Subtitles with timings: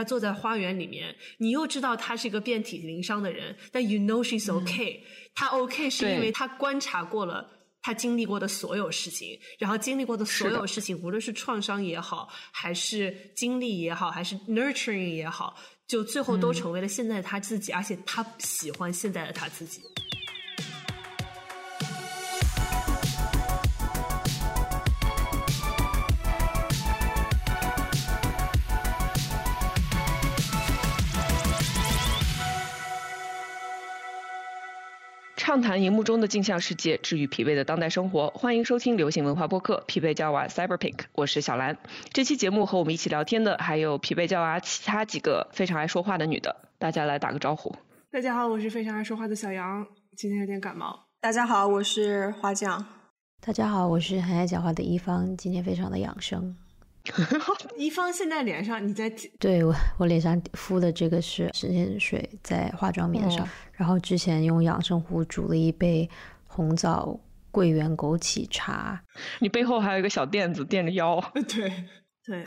[0.00, 5.00] 他坐在花园里面，你又知道他是一个遍体鳞伤的人，但 you know she's okay，、
[5.34, 7.58] 他 OK 是因为他观察过了。
[7.82, 19.80] 他经历过的所有事情，然后经历过的所有事情，无论是创伤也好，还是经历也好，还是 nurturing 也好，就最后都成为了现在的他自己，而且他喜欢现在的他自己。
[35.50, 38.30] 畅谈荧幕中的镜像世界，治愈疲惫的当代生活。
[38.30, 41.76] 欢迎收听流行文化播客《疲惫娇娃 Cyberpink》，我是小兰。
[42.12, 47.74] 这期节目和我们一起聊天的还有疲惫娇娃其他几个非常爱说话的女的，大家来打个招呼。
[48.12, 49.84] 大家好，我是非常爱说话的小杨，
[50.16, 51.08] 今天有点感冒。
[51.20, 52.86] 大家好，我是花匠。
[53.44, 56.54] 大家好，我是很爱讲话的一方，今天非常的养生。
[57.76, 63.48] 一方现在脸上你在对我，我脸上敷的这个是神仙水在化妆棉上，哦。
[63.72, 66.08] 然后之前用养生壶煮了一杯
[66.46, 67.18] 红枣
[67.50, 69.02] 桂圆枸杞茶，
[69.40, 71.72] 你背后还有一个小垫子垫着腰， 对
[72.30, 72.44] 对，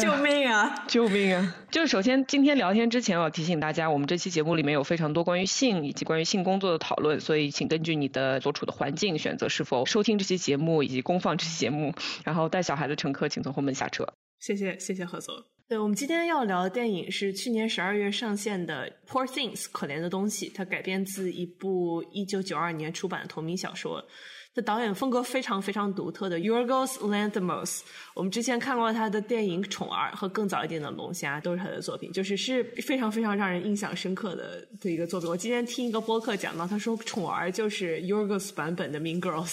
[0.00, 0.84] 救命啊！
[0.88, 1.56] 救命啊！
[1.70, 11.94] 就是首先，今天聊天之前，我要提醒大家，我们这期节目里面有非常多关于性以及关于性工作的讨论，所以请根据你的所处的环境选择是否收听这期节目以及公放这期节目。
[12.24, 14.04] 然后带小孩的乘客请从后门下车。
[14.40, 15.32] 谢谢谢谢何总。
[15.68, 24.04] 对我们今天要聊的电影是去年十二月上线的《Poor Things》可怜的东西，它改编自一部一九九二年出版的同名小说。
[24.54, 27.80] 的导演风格非常非常独特的 Yorgos Lanthimos，
[28.14, 35.28] 我们之前看过他的电影《宠儿》和更早一点的《龙虾》，都是他的作品，就是是非常非常让人印象深刻的的一个作品。
[35.28, 39.48] 我今天听一个播客讲到，他说《宠儿》就是 Yorgos 版本的《Mean Girls》。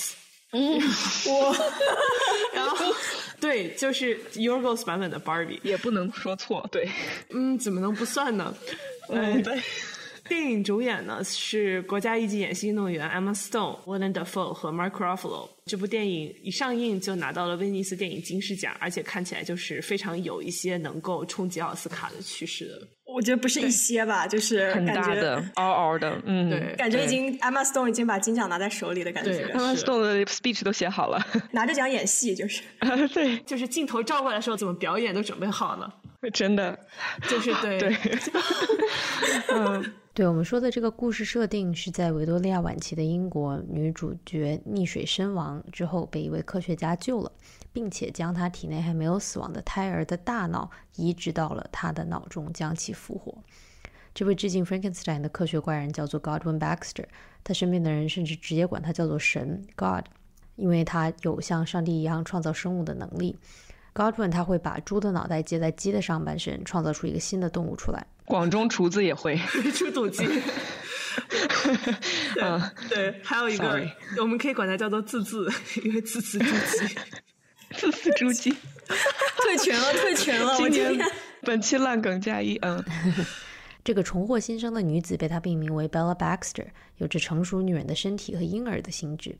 [0.51, 0.81] 嗯，
[1.27, 1.55] 我，
[2.55, 2.93] 然后
[3.39, 5.59] 对，就是 Yorgos 版本的 Barbie。
[5.61, 6.89] 也不能说错，对，
[7.29, 8.53] 嗯，怎么能不算呢？
[9.09, 9.61] 嗯，对。
[10.29, 15.49] 电影主演呢是国家一级演戏运动员 Emma Stone、Willem Dafoe 和 Mark Ruffalo。
[15.65, 22.87] 这部电影一上映就拿到了威尼斯电影金狮奖，而且看起来就是非常有一些能够冲击奥斯卡的趋势的。
[23.05, 26.75] 我觉得不是一些吧，就是很大的、嗷嗷的，嗯，对。
[26.75, 29.31] 感觉已经 Emma Stone 已经把金奖拿在手里的感觉。
[29.31, 31.19] 对，Emma Stone 的 speech 都写好了，
[31.51, 32.61] 拿着奖演戏就是。
[33.13, 35.91] 对，就是镜头照过来的时候，怎么表演都准备好了。
[36.33, 36.77] 真的，
[37.27, 37.77] 就是对。
[37.81, 37.95] 对，
[39.53, 47.31] 嗯，对我们说的这个故事设定是在维多利亚晚期的英国，女主角溺水身亡之后被一位科学家救了，
[47.71, 53.33] 并且将她体内还没有死亡的胎儿的大脑移植到了她的脑中，将其复活。
[54.13, 57.05] 这位致敬 Frankenstein 的科学怪人叫做 Godwin Baxter，
[57.43, 60.05] 他身边的人甚至直接管他叫做神 God，
[60.57, 63.37] 因为他有像上帝一样创造生物的能力。
[63.93, 68.05] Godwin 他会把猪的脑袋接在鸡的上半身，创造出一个新的动物出来。
[68.29, 69.35] 广中厨子也会，
[69.73, 70.23] 出土鸡。
[72.35, 75.51] 对、嗯对，还有一个 Sorry 我们可以管它叫做自字，
[75.83, 76.95] 因为自字猪鸡。
[77.75, 78.51] 自字猪鸡。
[79.41, 80.53] 退群了，退群了！
[80.59, 82.83] 我今天本期烂梗加一，嗯，
[83.83, 89.35] 这个重获新生的女子被他命名为 Bella Baxter，有着成熟女人的身体和婴儿的心智。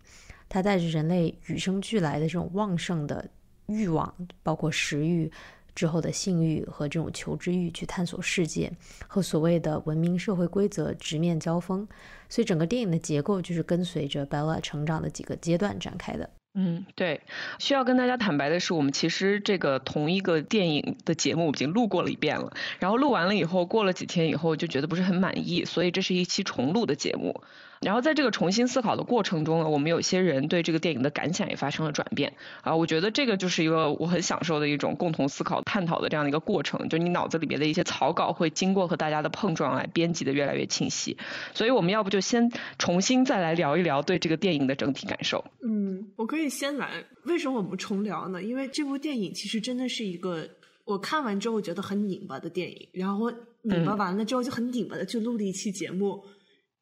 [0.49, 3.29] 她带着人类与生俱来的这种旺盛的
[3.67, 4.11] 欲望，
[4.41, 5.31] 包括食欲
[5.79, 8.69] 之后的性欲和这种求知欲，去探索世界，
[9.07, 11.87] 和所谓的文明社会规则直面交锋。
[12.27, 16.29] 所以整个电影的结构就是跟随着 Bella 成长的几个阶段展开的。
[16.53, 17.21] 嗯，对，
[17.59, 27.41] 需要跟大家坦白的是，我们其实这个同一个电影的节目已经录过了一遍了，然后录完了以后，过了几天以后就觉得不是很满意，所以这是一期重录的节目。
[27.81, 41.17] 然后在这个重新思考的过程中呢，我们有些人对这个电影的感想也发生了转变啊，我觉得这个就是一个我很享受的一种共同思考、探讨的这样的一个过程，就你脑子里边的一些草稿会经过和大家的碰撞来编辑的越来越清晰。
[41.53, 45.45] 所以我们要不就先重新再来聊一聊对这个电影的整体感受。
[45.63, 47.05] 嗯，我可以先来。
[47.23, 48.41] 为什么我们重聊呢？
[48.41, 50.47] 因为这部电影其实真的是一个
[50.85, 56.23] 我看完之后觉得很拧巴的电影，然后拧巴完了之后就很拧巴的去录了一期节目，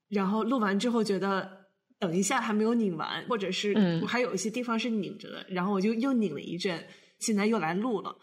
[0.10, 1.68] 然后录完之后觉得
[2.00, 3.74] 等一下还没有拧完，或者是
[4.08, 6.86] 还有一些地方是拧着的，然后我就又拧了一阵，
[7.20, 8.16] 现在又来录了。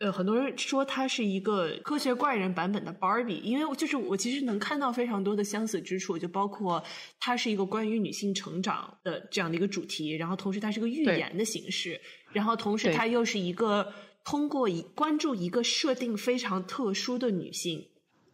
[0.00, 6.82] 呃，很多人说它是一个科学怪人版本的 Barbie，因为就是我其实能看到非常多的相似之处，就包括
[7.20, 12.00] 它是一个关于女性成长的这样的一个主题，然后同时它是个寓言的形式，
[12.32, 13.92] 然后同时它又是一个
[14.24, 17.86] 通过一关注一个设定非常特殊的女性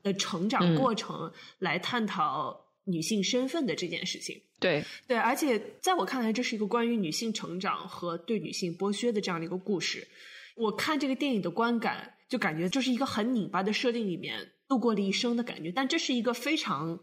[0.02, 2.58] 的成长嗯过程来探讨
[2.90, 4.40] 女性身份的这件事情。
[4.58, 10.08] 对，对，而且在我看来，这是一个关于女性成长和对女性剥削的这样的一个故事。
[10.56, 15.70] 我看这个电影的观感，就感觉这是一个很拧巴的设定里面度过了一生的感觉。
[15.70, 16.98] 但这是一个非常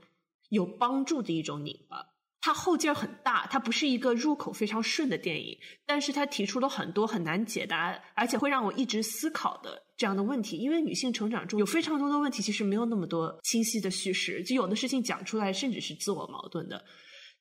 [0.49, 2.14] 有帮助的一种拧巴。
[2.45, 10.57] 它后劲儿很大，它不是一个入口非常顺的电影，但是它提出了很多很难解答，而且会让我一直思考的这样的问题。
[10.57, 16.85] 因为女性成长中有非常多的问题，其实没有那么多清晰的叙事，就有的事情讲出来甚至是自我矛盾的。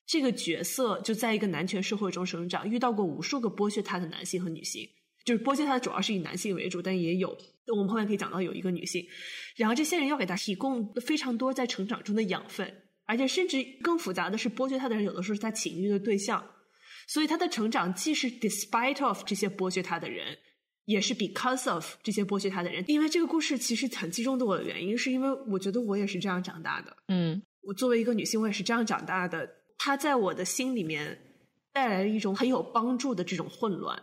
[0.06, 4.88] 这个角色就在一个男权社会中生长，遇到过无数个剥削他的男性和女性，
[5.26, 7.36] 就是剥削他的主要是以男性为主，但也有
[7.66, 9.06] 我们后面可以讲到有一个女性，
[9.54, 12.74] 然后这些人要给他提供非常多在成长中的养分。
[13.06, 16.44] 而且甚至更复杂的是，剥削他的人有的时候是他情欲的对象，
[17.06, 20.38] 所以他的成长既是 despite of 这些剥削他的人，
[20.86, 22.84] 也是 because of 这些剥削他的人。
[22.88, 26.96] 因为这个故事其实很击中的我的原因，是因为我觉得我也是这样长大的。
[27.08, 29.48] 嗯，我作为一个女性，我也是这样长大的。
[29.76, 31.20] 他在我的心里面
[31.72, 34.02] 带来了一种很有帮助的这种混乱，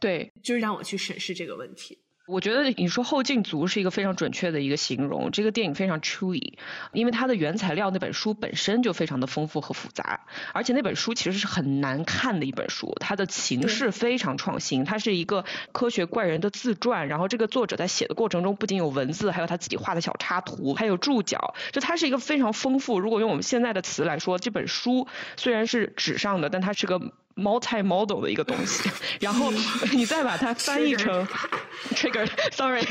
[0.00, 2.03] 对，就是让我去审视这个问题。
[2.26, 5.30] 我觉得你说后劲足是一个非常准确的一个形容。
[5.30, 6.54] 这个电影非常 chewy，
[6.92, 10.22] 因为它的原材料那本书本身就非常的丰富和复杂，
[10.54, 12.96] 而且那本书其实是很难看的一本书。
[12.98, 17.08] 它的形式非常创新，它是一个科学怪人的自传。
[17.08, 21.54] 然后这个作者在写的过程中，不仅有文字，还有他自己画的小插图，还有注脚。
[21.72, 23.00] 就它是一个非常丰富。
[23.00, 27.12] 如果用我们现在的词来说，这本书虽然是纸上的，但它是个。
[27.36, 28.88] Multi-model 的一个东西，
[29.20, 29.50] 然后
[29.92, 31.26] 你再把它翻译成
[31.94, 32.84] trigger，sorry，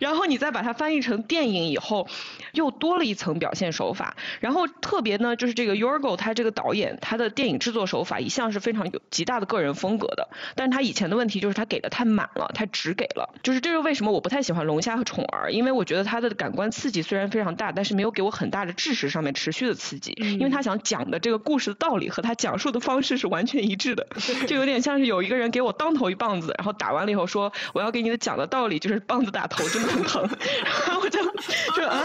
[0.00, 2.08] 然后你再把它翻译成电影以后，
[2.52, 4.16] 又多了一层表现手法。
[4.40, 10.28] 然后特别呢，就是这个 Yorgo 他这个导演，他的电影制作手法一向是非常有极大的个人风格的。
[10.54, 13.34] 但是他以前的问题就是他给的太满了，他只给了。
[13.42, 20.12] 就是这是为什么我不太喜欢龙虾和宠儿，因为我觉得他的感官刺激虽然非常大，但是没有给我很大的知识上面持续的刺激。
[20.12, 23.49] 因为他想讲的这个故事的道理和他讲述的方式是完全。
[23.50, 24.06] 全一致的，
[24.46, 30.22] 就有点像是有一个人给我当头一棒子，然后打完了以后说我要给你的讲的道理就是棒子打头真的很疼，
[30.62, 31.20] 然后我就
[31.74, 32.04] 说啊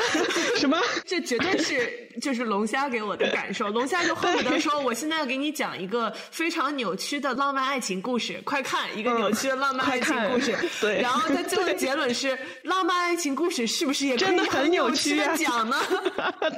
[0.57, 0.79] 什么？
[1.05, 15.77] 这绝对是 就是龙虾给我的感受，龙虾就恨不得说我现在要给你讲一个非常扭曲的浪漫爱情故事，快看一个扭曲的浪漫爱情故事，对，然后他最后的结论是浪漫爱情故事是不是也真的很扭曲的讲呢？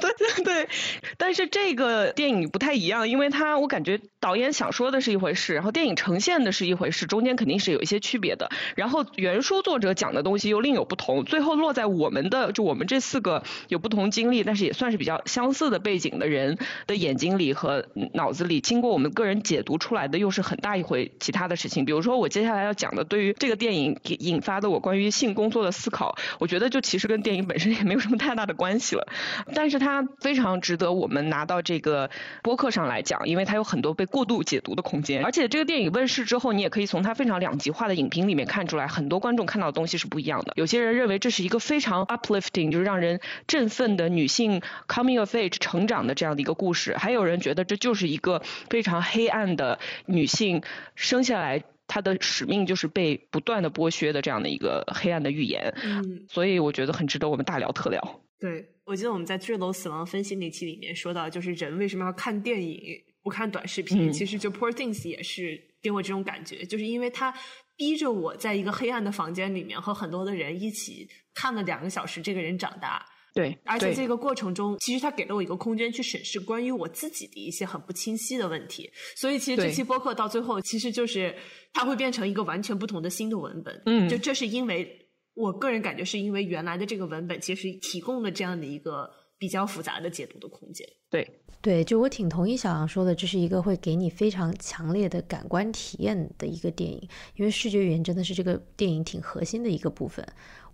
[0.00, 0.68] 对对对，
[1.16, 4.68] 但是这个电影不太一样，因为他我感觉导演想。
[4.78, 8.48] 说的是一回事，然后电影呈现的是一回事，中间肯定是有一些区别的。
[8.76, 21.84] 然后原书作者讲的东西又另有不同，最后落在我们的就我们这四个有不同经历，但是也算是比较相似的背景的人的眼睛里和脑子里，经过我们个人解读出来的又是很大一回其他的事情。
[21.84, 29.08] 比如说我接下来要讲的，对于这个电影引发的我关于性工作的思考，我觉得就其实跟电影本身也没有什么太大的关系了。
[29.56, 32.10] 但是它非常值得我们拿到这个
[32.44, 34.67] 播客上来讲，因为它有很多被过度解读。
[34.68, 40.52] 读的空间，而且这个电影问世之后，你也可以从它非常两极化的影评里面看出来，很多观众看到的东西是不一样的。
[40.56, 50.62] 有些人认为这是一个非常 uplifting，就是让人振奋的女性 coming of age 成长的这样的一个故事，还有人觉得这就是一个非常黑暗的女性
[50.94, 55.74] 生下来她的使命就是被不断的剥削的这样的一个黑暗的预言。
[55.82, 58.20] 嗯，所以我觉得很值得我们大聊特聊。
[58.38, 62.78] 对，我记得我们在《坠楼死亡分析》那期里面说到，就是人为什么要看电影？
[63.28, 67.34] 不看短视频，其实就 Poor Things 也是给我这种感觉，就是因为他
[67.76, 73.04] 逼着我在一个黑暗的房间里面和很多的人一起看了两个小时，这个人长大。
[73.34, 78.90] 对，而且这个过程中，其实他给了我一个空间去审视关于我自己的一些很不清晰的问题。
[79.14, 81.36] 所以，其实这期播客到最后，其实就是
[81.74, 83.82] 它会变成一个完全不同的新的文本。
[83.84, 90.86] 嗯，就这是因为我个人感觉，是因为原来的这个文本其实提供了这样的一个比较复杂的解读的空间。
[91.08, 91.40] 对。
[91.60, 100.24] 对，就我挺同意小杨说的，这是一个会给你非常强烈的感官体验的一个电影，因为视觉语言真的是这个电影挺核心的一个部分。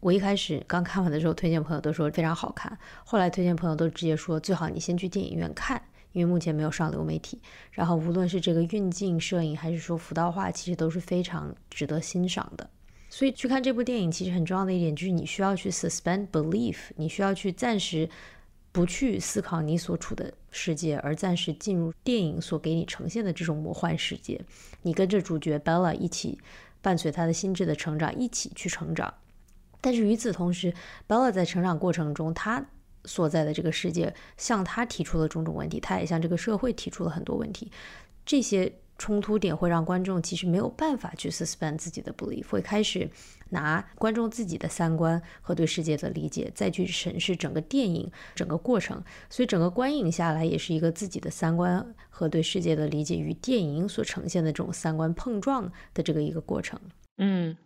[0.01, 5.81] 我一开始刚看完的时候，推荐朋友都说非常好看，后来推荐朋友都直接说最好你先去电影院看，
[6.13, 7.41] 因为目前没有上流媒体。
[7.71, 12.69] 然后无论是这个运镜、摄影，还是说服道化，其实都是非常值得欣赏的。
[13.09, 18.07] 所以去看这部电影，其实很重要的一点就是你需要去 suspend belief，你需要去暂时。
[18.75, 24.41] 不去思考你所处的世界，而暂时进入电影所给你呈现的这种魔幻世界。
[24.83, 26.41] 你跟着主角 Bella 一起，
[26.83, 29.15] 伴随他的心智的成长，一起去成长。
[29.81, 30.75] 但是与此同时
[31.07, 32.67] ，Bella 在成长过程中，他
[33.05, 37.71] 所在的这个世界向他提出了种种问题，他也向这个社会提出了很多问题。
[38.27, 38.81] 这些。
[38.97, 43.11] 冲突点会让观众其实没有办法去 suspend 自己的 belief，会开始
[43.51, 56.81] 拿观众自己的三观和对世界的理解再去审视整个电影整个过程，所以整个观影下来也是一个自己的三观和对世界的理解与电影所呈现的这种三观碰撞的这个一个过程。
[57.19, 57.57] 嗯，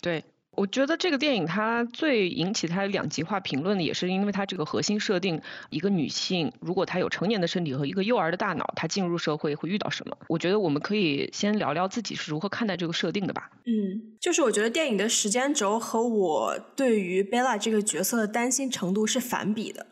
[0.00, 0.22] 对。
[0.56, 10.16] 我觉得这个电影它最引起它两极化评论的，也是因为它这个核心设定，一个女性如果她有成年的身体和一个幼儿的大脑，她进入社会会遇到什么？
[10.28, 13.50] 我觉得我们可以先聊聊自己是如何看待这个设定的吧。
[13.66, 19.86] 嗯，就是我觉得电影的时间轴和我对于贝拉这个角色的担心程度是反比的。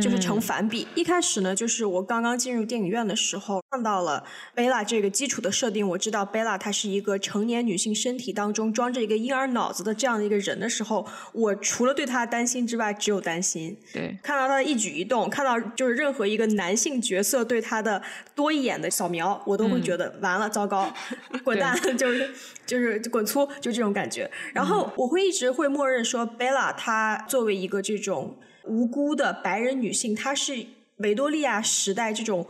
[0.00, 0.86] 就是成反比。
[0.94, 4.24] 一开始呢，就是我刚刚进入电影院的时候，看到了
[4.54, 5.86] 贝拉这个基础的设定。
[5.88, 13.76] 我知道贝拉她是一个成年女性身体当中装着一个婴儿脑子的这样的一个人的时候，我除了对她的担心之外，只有担心。
[13.92, 18.02] 对，看到她的一举一动，看到就是任何一个男性角色对她的
[18.34, 20.92] 多一眼的扫描，我都会觉得完了，糟糕，
[21.44, 22.30] 滚蛋，就是
[22.66, 24.30] 就是滚粗，就这种感觉。
[24.52, 28.36] 然后我会一直会默认说，贝拉她作为一个这种。
[28.66, 30.66] 无辜的白人女性，她是
[30.98, 32.46] 维多利亚时代这种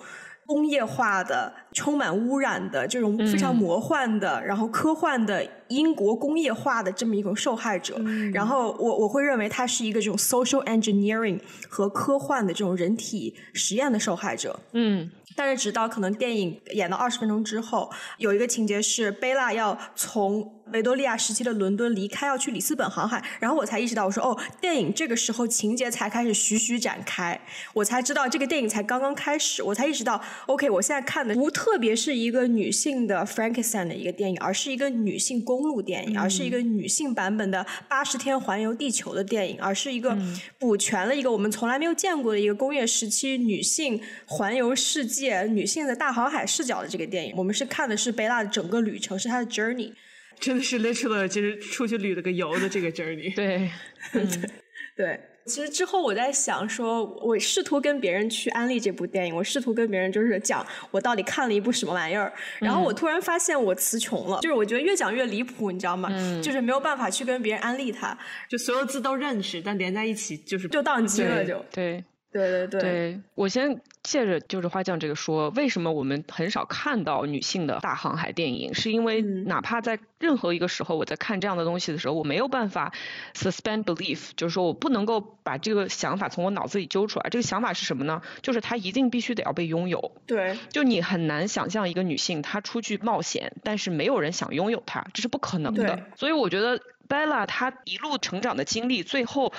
[0.46, 7.98] 工业化的、充满污染的、这种非常魔幻的、然后科幻的英国工业化的这么一种受害者。
[8.32, 14.60] 然后我我会认为她是一个这种 social engineering 和科幻的这种人体实验的受害者。
[14.72, 15.10] 嗯。
[15.34, 27.38] 但是直到可能电影演到二十分钟之后，有一个情节是贝拉要从维多利亚时期的伦敦离开，要去里斯本航海，然后我才意识到，我说哦，电影这个时候情节才开始徐徐展开，
[27.74, 40.16] 我才知道这个电影才刚刚开始，我才意识到，OK，我现在看的不特别是一个女性的 Frankenstein 的一个电影，而是一个女性公路电影，而是一个女性版本的八十天环游地球的电影，而是一个
[40.58, 45.23] 补全了一个我们从来没有见过的一个工业时期女性环游世界。
[45.48, 49.92] 女性的大航海视角的这个电影，我们是看的是贝拉的整个旅程，是她的 journey，
[50.38, 53.34] 真的是 literally 就是出去旅了个游的这个 journey。
[53.34, 53.70] 对，
[54.96, 55.20] 对。
[55.46, 66.08] 其实之后我在想，说我试图跟别人去安利这部电影，我试图跟别人就是讲我到底看了一部什么玩意儿，然后我突然发现我词穷了，就是我觉得越讲越离谱，你知道吗？
[66.42, 68.16] 就是没有办法去跟别人安利它，
[68.48, 71.92] 就所有字都认识，但连在一起就是就宕机了，就对。
[71.92, 72.04] 对
[72.34, 78.74] 对对，对我先借着就是花匠这个说，为什么我们很少看到女性的大航海电影？
[78.74, 82.92] 是因为哪怕在任何一个时候，我在看这样的东西的时候，我没有办法
[83.34, 87.28] suspend belief，就是说我不能够把这个想法从我脑子里揪出来。
[87.30, 88.20] 这个想法是什么呢？
[88.42, 90.10] 就是她一定必须得要被拥有。
[90.26, 96.00] 对，就你很难想象一个女性她出去冒险，但是没有人想拥有她，这是不可能的。
[96.16, 99.52] 所以我觉得 Bella 她一路成长的经历，最后。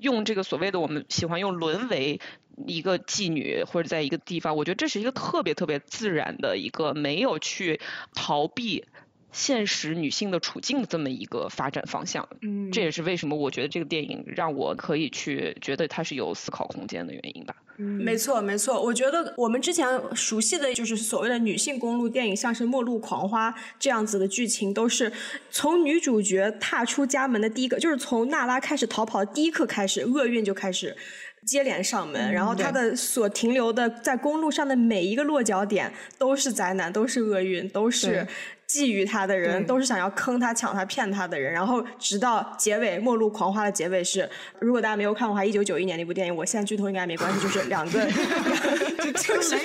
[0.00, 2.20] 用这个所谓的我们喜欢用沦为
[2.66, 7.80] 一个妓女或者在一个地方，我觉得这是一个特别特别自然的一个没有去
[8.14, 8.84] 逃避
[9.32, 12.28] 现实女性的处境的这么一个发展方向。
[12.42, 17.54] 嗯，这也是为什么我觉得这个电影让我可以去觉得它是有思考空间的原因吧。
[17.76, 18.78] 没错，没错。
[18.78, 25.10] 我觉得我们之前熟悉的就是所谓的女性公路电影，像是《末路狂花》这样子的剧情，都是
[25.50, 30.94] 从女主角踏出家门的第一个，就是从娜拉开始逃跑的第一刻开始，厄运就开始
[31.50, 38.26] 接连上门，然后他的所停留的在公路上的每一个落脚点都是灾难，都是厄运，都是。
[38.70, 44.30] 觊觎他的人都是想要坑他、抢他、骗他的人，然后直到结尾《末路狂花》的结尾是，
[44.60, 48.06] 如果大家没有看过的话，一九九一年那部电影，我现在剧透应该没关系，就是两个，
[49.18, 49.58] 就是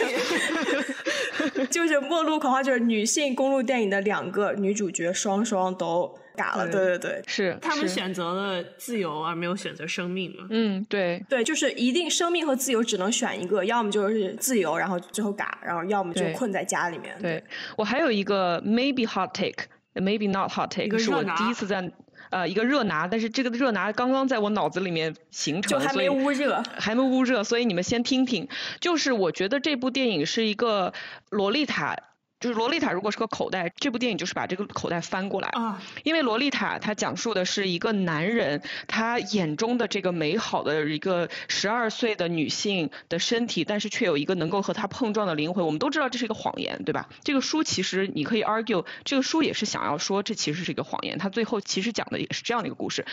[1.70, 6.18] 就是《末路狂花》就是女性公路电影的两个女主角双双都。
[6.36, 10.46] 嘎了，对对对，是他们选择了自由而没有选择生命嘛？
[10.50, 17.18] 嗯，对对，就是一定生命和自由只能选一个，要么就是自由，然后最后嘎，然后要么就困在家里面。
[17.22, 17.44] 对
[17.77, 21.92] 我还有一个 maybe hot take，maybe not hot take，是我第一次在
[22.30, 28.48] 呃一个热拿，但是这个热拿刚刚在我脑子里面形成，就还没捂热，还没捂热，所以你们先听听。
[28.80, 30.94] 就是我觉得这部电影是一个
[31.30, 31.96] 洛丽塔。
[32.45, 35.47] 就是洛丽塔如果是个口袋，这部电影就是把这个口袋翻过来。
[35.47, 45.65] 啊，因为洛丽塔它讲述的是一个男人他眼中的这个美好的一个十二岁的女性的身体，但是却有一个能够和他碰撞的灵魂。
[45.65, 47.09] 我们都知道这是一个谎言，对吧？
[47.23, 51.17] 这个书其实你可以 argue，这个书也是想要说这其实是一个谎言。
[51.17, 53.07] 他最后其实讲的也是这样的一个故事，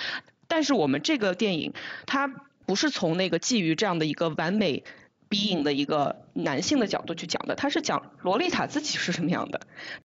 [0.46, 1.72] 但是我们这个电影
[2.04, 2.28] 它
[2.66, 4.84] 不是从那个基于这样的一个完美。
[5.28, 9.60] 逼影的一个男性的角度去讲的，他是讲洛丽塔自己是什么样的，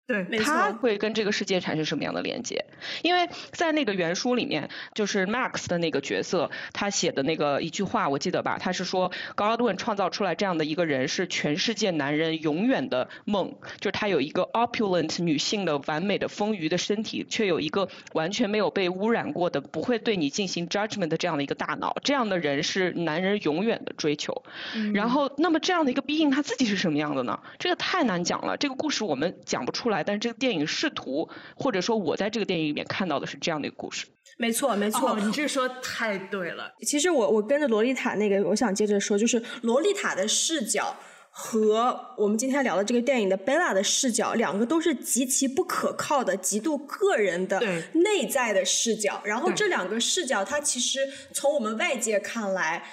[0.05, 2.65] 对，他会跟这个世界产生什么样的连接？
[3.03, 8.57] 因为在那个原书里面，就是 Max 的那个角色，他写的那个一句话，我记得吧？
[8.60, 24.43] 他是说，Godwin 创造出来这样的一个人，是全世界男人永远的梦，就是他有一个 opulent 女性的完美的丰腴的身体，却有一个完全没有被污染过的，不会对你进行 judgment 的这样的一个大脑，这样的人是男人永远的追求，
[24.93, 25.31] 然后。
[25.39, 27.40] 那么这样的一个 being 应他自己是什么样的呢？
[27.60, 30.04] 这个太难讲了，这个故事我们讲不出来。
[30.04, 34.06] 但是这个电影试图，或者说我在这个电影里面看到的是这样的一个故事。
[34.38, 36.74] 没错，没错，你这说太对了。
[36.86, 40.96] 其实我我跟着洛丽塔那个，我想接着说，就是洛丽塔的视角
[41.30, 47.60] 和我们今天聊的这个电影的贝拉的视角，两个都是极其不可靠的、极度个人的
[47.94, 49.22] 内在的视角。
[49.26, 51.00] 然后这两个视角，它其实
[51.34, 52.84] 从我们外界看来。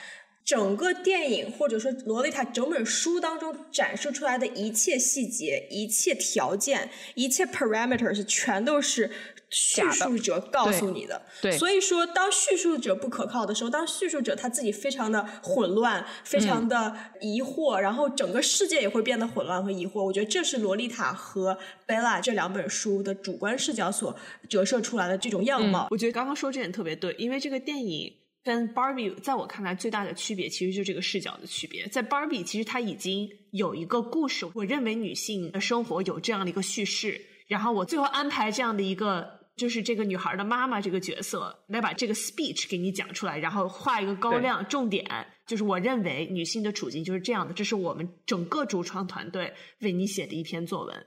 [0.44, 9.10] 整个电影或者说《洛丽塔》整本书当中展示出来的一切细节、一切条件、一切 parameters，全都是
[9.48, 11.22] 叙述者告诉你的。
[11.40, 20.04] 对，所以说，当叙述者不可靠的时候，当叙述者他自己非常的混乱、非常的疑惑，然后整个世界也会变得混乱和疑惑。
[20.04, 21.54] 我觉得这是《洛丽塔》和
[21.86, 24.14] 《贝拉》这两本书的主观视角所
[24.46, 25.88] 折射出来的这种样貌。
[25.90, 28.12] 我觉得刚刚说这点特别对，因为这个电影。
[28.44, 31.88] 跟 Barbie 在我看来最大的区别，其实就这个视角的区别。
[31.88, 45.06] 在 Barbie，其实它已经有一个故事，我认为女性的生活有这样的一个叙事，然后我最后安排这样的一个，就是这个女孩的妈妈这个角色来把这个 speech 给你讲出来，然后画一个高亮，重点
[45.46, 51.06] 就是我认为女性的处境就是这样的，这是我们整个主创团队为你写的一篇作文。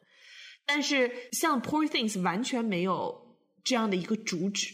[0.65, 4.73] 但是像 Poor Things 完全没有这样的一个主旨。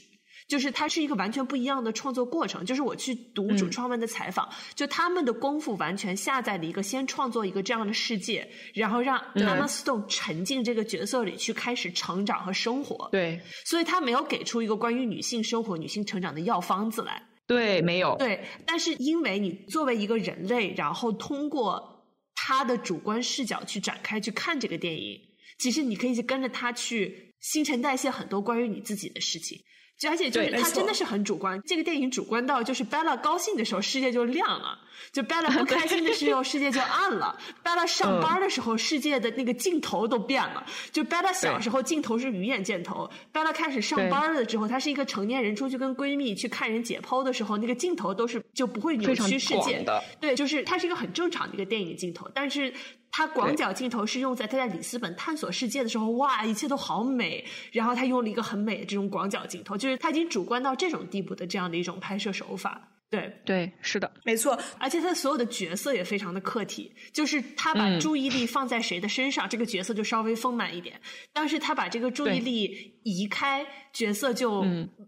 [0.53, 2.63] 就是它是一个完全不一样的创作过程。
[2.63, 13.09] 就是我去读主创们的采访，就他们的功夫完全下在了一个先创作一个这样的世界，然后让 Emma Stone 沉浸这个角色里去开始成长和生活。
[13.11, 17.19] 对，所以他没有给出一个关于女性生活、女性成长的药方子来。
[17.47, 18.15] 对，没有。
[18.17, 22.05] 对，但是因为你作为一个人类，然后通过
[22.35, 25.19] 他的主观视角去展开去看这个电影，
[25.57, 29.59] 其实你可以去跟着他去新陈代谢很多关于你自己的事情。
[30.07, 34.79] 而且就是他真的是很主观，这个电影主观到就是 Bella 高兴的时候世界就亮了，
[35.11, 37.37] 就 Bella 不 开心的时候世界就暗了。
[37.63, 50.03] Bella 上班的时候世界的那个镜头都变了，就 Bella 小时候镜头是鱼眼镜头，Bella 开始上班了之后，她是一个成年人出去跟闺蜜去看人解剖的时候，那个镜头都是就不会扭曲世界的。
[50.19, 52.73] 对，就是它是一个很正常的一个电影镜头，但是。
[53.15, 57.45] 他广角镜头是用在他在里斯本探索世界的时候，哇，一切都好美。
[57.71, 62.81] 然后他用了一个很美的这种广角镜头，就是他已经主观到这种地步的这样的一种拍摄手法。
[63.13, 63.31] 对。
[63.45, 64.57] 对，是的，没错。
[64.79, 70.95] 而且他所有的角色也非常的客体，就是他把注意力放在谁的身上，这个角色就稍微丰满一点；
[71.31, 74.65] 但是他把这个注意力移开，角色就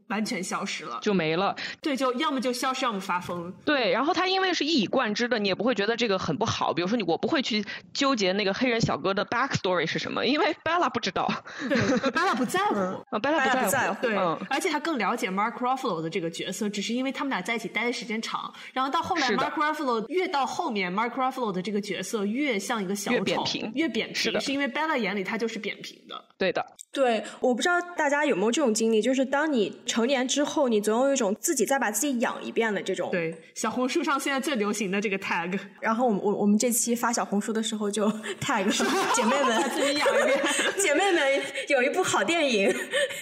[0.08, 1.55] 完全消失了，就没了。
[1.81, 3.51] 对，就要么就消失，要么发疯。
[3.65, 6.71] 对，然后他因为是一以贯之的，你也不会觉得这个很不好。
[6.71, 11.27] 比如说你，我不会去纠结那个黑人小哥的 back story 是什么，因为 Bella 不知道，
[11.67, 11.75] 对
[12.12, 12.75] ，Bella 不在乎，
[13.10, 14.15] 啊，Bella 不在乎，对，
[14.47, 17.95] 而且他更了解 Mark Ruffalo 的这个角色，只是因为他们俩在一起待的。
[17.95, 38.08] 时间长，然后到后来，Mark Ruffalo 越到后面，Mark Ruffalo 的这个角色越像一个小丑，越扁平，越扁平，是的，是因为 Bella 眼里他就是扁平的，对的，对，我不知道大家有没有这种经历，就是当你成年之后，你总有一种自己再把自己养一遍的这种，对，小红书上现在最流行的这个 tag， 然后我们我我们这期发小红书的时候就
[38.41, 38.65] tag
[39.13, 40.39] 姐妹们自己养一遍，
[40.78, 42.74] 姐妹们有一部好电影，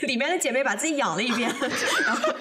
[0.01, 1.53] 里面的姐妹把自己养了一遍，
[2.05, 2.33] 然后。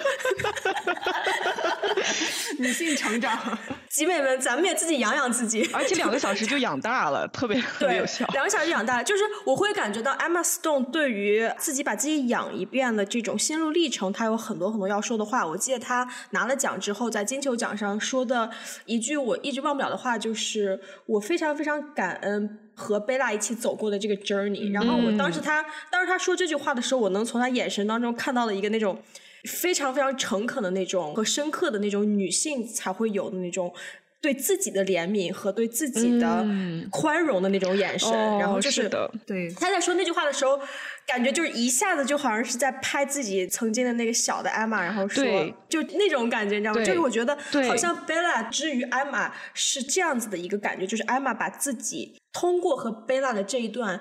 [2.59, 3.57] 女性成长，
[3.89, 8.25] 集美们，咱们也自己养养自己，而且两个小时就养大了，特别特别有效。
[8.27, 15.45] 两个小时养大，就是我会感觉到 Emma Stone 对于自己把自己养一遍的这种心路历程，他有很多很多要说的话。
[15.45, 18.49] 我记得他拿了奖之后，在金球奖上说的
[18.85, 24.71] 一句我一直忘不了的话，就是我非常非常感恩和贝拉一起走过的这个 journey。
[24.71, 28.97] 然后我当时他当时他说这句话的时候，我能从他眼神当中看到了一个那种。
[29.45, 33.73] 非常非常诚恳的那种和深刻的那种女性才会有的那种
[34.21, 36.47] 对自己的怜悯和对自己的
[36.89, 38.89] 宽容的那种眼神，然后就是
[39.25, 40.57] 对他在说那句话的时候，
[41.05, 45.23] 感觉就是一下子就好像是在拍自己曾经的那个小的艾玛，然后说
[45.69, 46.83] 就那种感觉，你知道吗？
[46.83, 47.37] 就是我觉得
[47.67, 53.99] 好像贝拉之于艾玛是这样子的一个感觉，就是艾玛把自己通过和贝拉的这一段。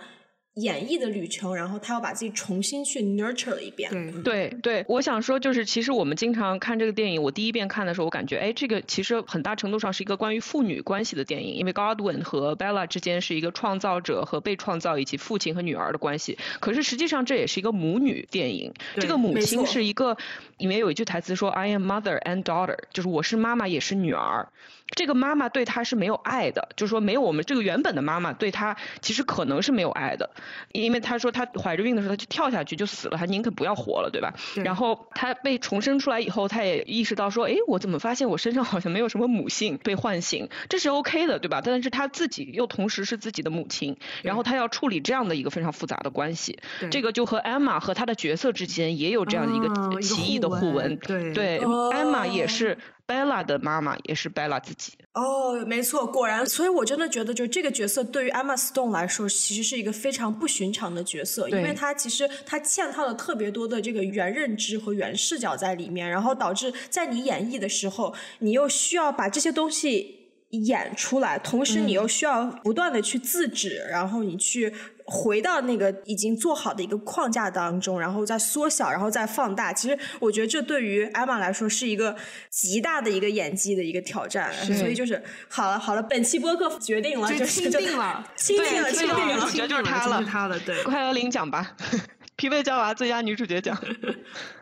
[0.57, 3.91] 演绎的旅程，然后他要把自己重新去 nurture 了一遍。
[4.23, 16.37] 对对对，我想说就是，其实我们经常看这个电影，我第一遍看的时候，我感觉，哎，这个其实很大程度上是一个关于父女关系的电影，因为 Godwin 和 Bella 之间是一个创造者和被创造，以及父亲和女儿的关系。
[16.61, 20.19] 可是实际上这也是一个母女电影，这个母亲是一个，
[20.59, 24.49] 里面有一句台词说，I am mother and daughter，就是我是妈妈也是女儿。
[24.95, 30.29] 这个妈妈对他是没有爱的，就是说没有我们这个原本的妈妈对他其实可能是没有爱的。
[30.73, 34.35] 因为他说他怀着孕的时候他就跳下去就死了，他宁可不要活了，对吧？
[34.65, 40.49] 然后他被重生出来以后，他也意识到说，哎，我怎么发现我身上好像没有什么母性被唤醒？
[40.69, 41.61] 这是 OK 的，对吧？
[41.65, 46.59] 但是他自己又同时是自己的母亲，然后他要处理这样的一个非常复杂的关系，
[46.91, 51.59] 这个就和艾玛和他的角色之间也有这样的一个奇异的互文，对对，
[51.93, 52.79] 艾玛也是。
[53.12, 54.92] Bella 的妈妈也是 Bella 自己。
[55.12, 70.18] 哦，没错，果然，所以我真的觉得，就这个角色对于 Emma Stone 来说，其实是一个非常不寻常的角色，因为他其实他嵌套了特别多的这个原认知和原视角在里面，然后导致在你演绎的时候，你又需要把这些东西。
[70.53, 74.70] 演出来，同时你又需要不断的去自指，然后你去
[75.07, 79.73] 回到那个已经做好的一个框架当中，然后再缩小，然后再放大。
[79.73, 82.17] 其实我觉得这对于艾玛来说是一个
[82.51, 84.53] 极大的一个演技的一个挑战。
[84.53, 90.07] 所以就是好了好了，本期播客决定了，就钦定了， 钦定了，钦定了，我觉得就是他
[90.47, 91.77] 了，对，快来领奖吧，
[92.37, 93.77] 疲惫娇娃最佳女主角奖。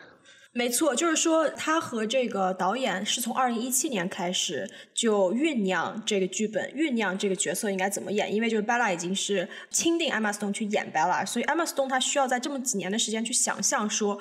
[0.52, 8.34] 没错，就是说他和这个导演是从二零一七年开始就酝酿这个剧本，酝酿这个角色应该怎么演。
[8.34, 14.18] 因为就是 Bella 已经是钦定 Emma Stone 去演 Bella，所以 Emma Stone 他需要在这么几年的时间去想象说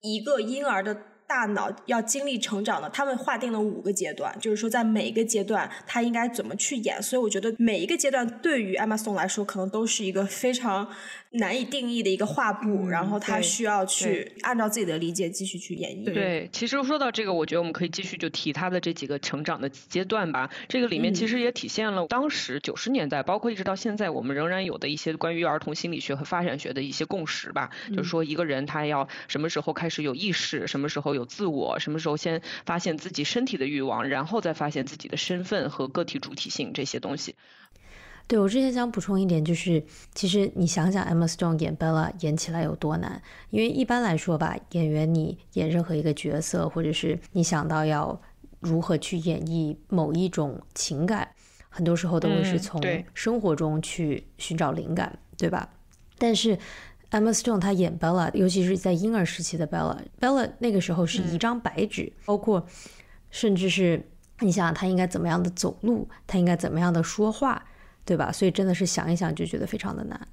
[0.00, 1.02] 一个婴儿的。
[1.24, 7.02] 大脑要经历成长的，他们划定了五个阶段，就是说在每一个阶段他应该怎么去演。
[7.02, 10.86] 所以我觉得每一个阶段对于 Emma Stone 来说，可能都是一个非常
[11.32, 16.04] 难以定义的一个画布，然后他需要去按照自己的理解继续去演绎。
[16.04, 20.48] 对，其实说到这个，我觉得我们可以继续就提他的这几个成长的阶段吧。
[20.68, 27.70] 这个里面其实也体现了当时九十年代，包括一直到现在，我们仍然有的一些关于儿童心理学和发展学的一些共识吧。
[27.96, 31.26] 就是说，一个人他要什么时候开始有意识，什么时候有。
[31.32, 37.36] 自我什么时候先发现自己身体的欲望，然后再发现自己的身份和个体主体性这些东西。
[38.26, 39.82] 对我之前想补充一点，就是
[40.14, 43.20] 其实你想想，Emma Stone 演 Bella 演起来有多难？
[43.50, 48.18] 因为一般来说吧，演员你演任何一个角色，或者是你想到要
[48.60, 51.28] 如何去演绎某一种情感，
[51.68, 52.80] 很多时候都会是从
[53.12, 55.68] 生活中去寻找灵感，对吧？
[56.16, 56.56] 但是
[57.10, 62.66] Emma Stone 她演 Bella，尤其是在婴儿时期的 Bella，Bella 那个时候是一张白纸，包括
[63.30, 64.08] 甚至是
[64.38, 67.62] 你想想她应该怎么样的走路，她应该怎么样的说话，
[68.04, 68.32] 对吧？
[68.32, 70.28] 所以真的是想一想就觉得非常的难。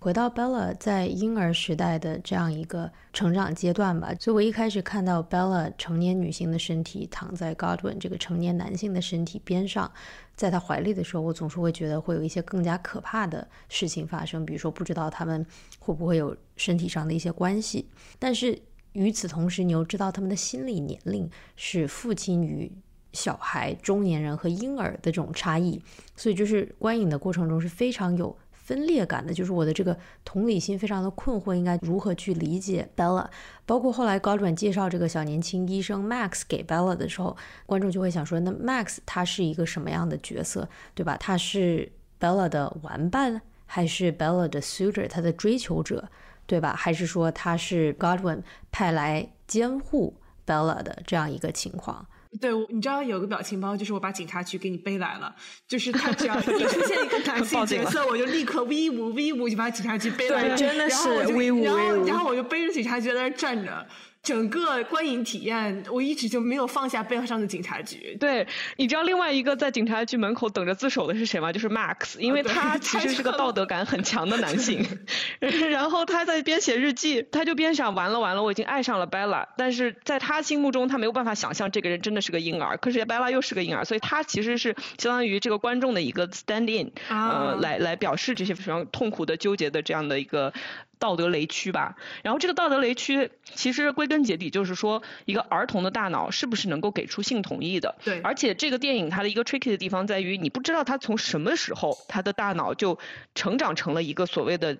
[0.00, 9.90] 回到 Bella 在婴儿时代的这样一个成长阶段吧，所以我一开始看到 Bella 成年女性的身体躺在 Godwin 这个成年男性的身体边上。
[10.36, 15.44] 在他怀里的时候，我总是会觉得会有一些更加可怕的事情发生，比如说不知道他们
[15.80, 17.88] 会不会有身体上的一些关系。
[18.20, 18.56] 但是
[18.92, 22.70] 与此同时，你又知道他们的心理年龄是父亲与
[23.12, 25.80] 小孩、中年人和婴儿的这种差异，
[26.16, 28.36] 所以就是观影的过程中是非常有。
[28.68, 33.26] 分裂感的，就是我的这个同理心非常的困惑，应该如何去理解 Bella？
[33.64, 41.16] 包括后来高转介绍这个小年轻医生 Max 给 Bella 的时候，观众就会想说，那 Max 他是一个什么样的角色，对吧？
[41.16, 41.90] 他是
[42.20, 46.06] Bella 的玩伴，还是 Bella 的 suitor，他的追求者，
[46.44, 46.74] 对吧？
[46.76, 50.14] 还是说他是 Godwin 派来监护
[50.46, 52.06] Bella 的这样一个情况？
[52.40, 55.34] 对，你知道有个表情包，就是我把警察局给你背来了，
[55.66, 63.86] 就是他只要 一出现一个男性角色，我就立刻威武威武就把警察局背来了，真的是威武然后然后我就背着警察局在那站着。
[64.22, 68.16] 整个观影体验，我一直就没有放下背上的警察局。
[68.20, 71.52] 对，你知道另外一个在警察局门口等着自首的是谁吗？
[71.52, 74.84] 就是 Max，因为他 其实是个道德感很强的男性。
[75.40, 82.76] 然后他在边写日记，他就边想：完了完了，我已经爱上了 Bella，但是在他心目中，他没有办法想象这个人真的是个婴儿。
[82.76, 90.52] 可是 Bella 又是个婴儿，所以他其实是相当于这个观众的一个 stand in，呃，来来表示这些非常痛苦的、纠结的这样的一个。
[90.98, 97.96] 道德雷区吧，然后这个道德雷区其实归根结底就是说，一个儿童的大脑是不是能够给出性同意的？
[98.04, 98.20] 对。
[98.20, 102.98] 而且这个电影它的一个 tricky 的地方在于，你不知道他从什么时候他的大脑就
[103.34, 104.76] 成长成了一个所谓的，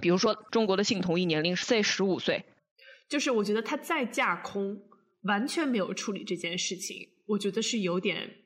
[0.00, 2.44] 比如说中国的性同意年龄是在十五岁。
[3.08, 4.80] 就是我觉得他再架空，
[5.22, 8.36] 完全没有处理这件事情，我觉得是有点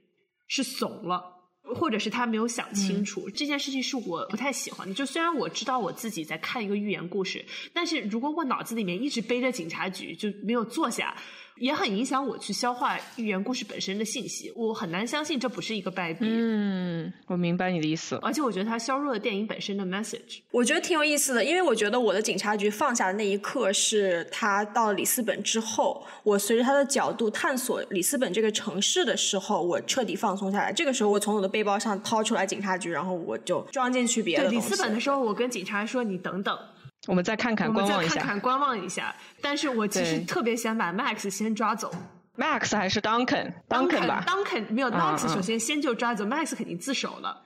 [0.48, 1.33] 是怂了。
[1.64, 4.92] 或者是他没有想清楚这件事情是我不太喜欢的。
[4.92, 11.16] 就虽然我知道我自己在看一个寓言故事，但是如果我脑子里面一直背着警察局就没有坐下，
[11.60, 14.52] 也很影响我去消化寓言故事本身的信息。
[14.56, 16.20] 我很难相信这不是一个败笔。
[16.22, 18.18] 嗯，我明白你的意思。
[18.22, 20.40] 而且我觉得它削弱了电影本身的 message。
[20.50, 30.72] 我觉得挺有意思的，因为我觉得我的警察局放下的那一刻是他到里斯本之后，我随着他的角度探索里斯本这个城市的时候，我彻底放松下来。
[30.72, 36.58] 这个时候，我从我的背包上掏出来警察局，然后我就装进去别的里斯本的时候，我跟警察说：“你等等。”
[37.06, 38.14] 我们再看看，观望一下。
[38.16, 39.14] 看看，观望一下。
[39.40, 41.92] 但是我其实特别想把 Max 先抓走。
[42.36, 44.24] Max 还是 Duncan？Duncan 吧。
[44.26, 47.44] Duncan 没有 Max，首先先就抓走，Max 肯定自首了。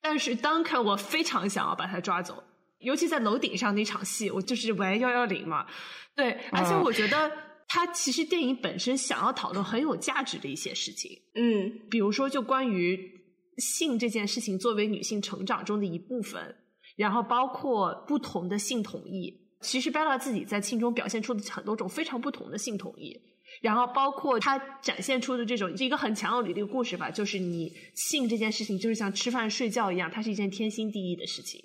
[0.00, 2.42] 但是 Duncan 我非常想要把他抓走，
[2.78, 5.66] 尤其在楼顶上那场戏，我就是玩幺幺零嘛。
[6.14, 7.30] 对，而且我觉得
[7.68, 11.20] 他其实电影本身想要讨论很有价值的一些事情。
[11.34, 13.20] 嗯，比如说就关于
[13.58, 16.56] 性这件事情作为女性成长中的一部分。
[17.00, 23.18] 然后包括不同的性同意，其实 Bella 自己在信中表现出的很多种非常不同的性同意，
[23.62, 31.58] 然后包括她展现出的这种一个很强有力的一个故事吧，就是你性这件事情就是像吃饭睡觉一样，它是一件天经地义的事情，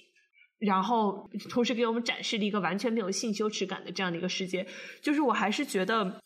[0.58, 4.65] 然后同时给我们展示了一个完全没有性羞耻感的这样的一个世界，
[5.02, 6.21] 就是我还是觉得，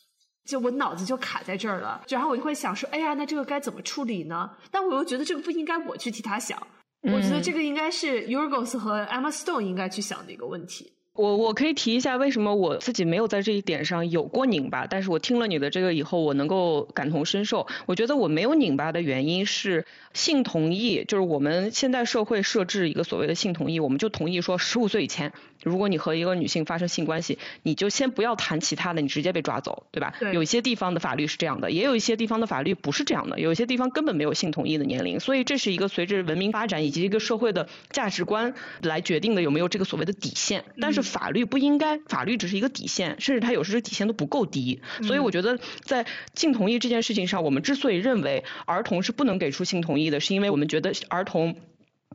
[0.48, 4.52] 就我脑子就卡在这儿了，然后我就会想说，哎呀，那这个该怎么处理呢？
[4.70, 6.62] 但我又觉得这个不应该我去替他想。
[7.04, 10.99] 我觉得这个应该是 Yorgos 和 Emma Stone 应该去想的一个问题。
[11.20, 17.68] 我我可以提一下为什么我自己没有在这一点上有过拧巴，但是我听了你的这个以后，我能够感同身受。
[17.88, 25.34] 我觉得我没有拧巴的原因是性同意，就是我们现在社会设置一个所谓的性同意，我们就同意说十五岁以前。
[25.62, 30.14] 如果你和一个女性发生性关系，你就先不要谈其他的，你直接被抓走，对吧？
[30.18, 30.34] 对。
[30.34, 40.64] 有一些地方的法律是这样的，也有一些地方的法律不是这样的，有一些地方根本没有性同意的年龄，所以这是一个随着文明发展以及一个社会的价值观来决定的有没有这个所谓的底线。
[40.80, 44.82] 但是法律不应该，法律只是一个底线，甚至它有时底线都不够低。
[45.04, 51.58] 所以我觉得在性同意这件事情上，我们之所以认为儿童是不能给出性同意的，是因为我们觉得儿童。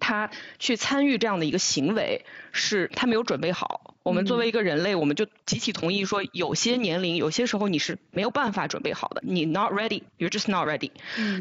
[0.01, 0.29] 他
[0.59, 3.95] 去参与这样的一个行为，是他没有准备好。
[4.03, 9.23] 我们作为一个人类，我们就集体同意说，有些年龄，有些时候你是没有办法准备好的。
[9.25, 10.91] 你 not ready，you're just not ready。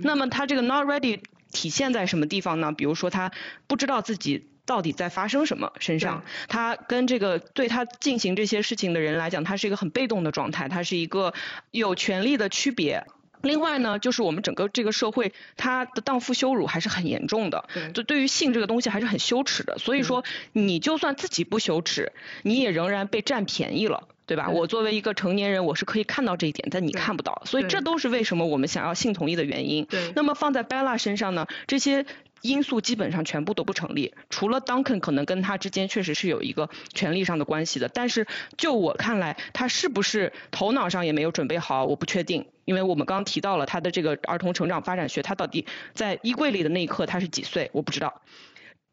[0.03, 1.19] 那么他这个 not ready
[1.51, 2.71] 体现在什么地方呢？
[2.71, 3.31] 比如说他
[3.65, 11.33] 不知道自己到底在发生什么身上，他跟这个对他进行这些事情的人来讲，他是一个很被动的状态，他是一个
[11.71, 13.05] 有权利的区别。
[13.41, 19.77] 另外呢，就是我们整个这个社会，他的荡妇羞辱还是很严重的，就对于性这个东西还是很羞耻的。
[19.77, 20.23] 所以说，
[20.53, 24.47] 你就算自己不羞耻，你也仍然被占便宜了，对吧？
[24.47, 29.85] 我作为一个成年人，我是可以看到这一点，但你看不到，所以这都是为什么我们想要性同意的原因。
[30.15, 32.05] 那么放在 Bella 身上呢，这些。
[32.43, 38.27] 因素基本上全部都不成立，除了 Duncan 可能跟他之间确实是有一个权利上的关系的，但是
[38.57, 48.21] 就我看来，他是不是头脑上也没有准备好，我不确定，因为我们刚刚提到了他的这个儿童成长发展学，他到底在衣柜里的那一刻他是几岁，我不知道。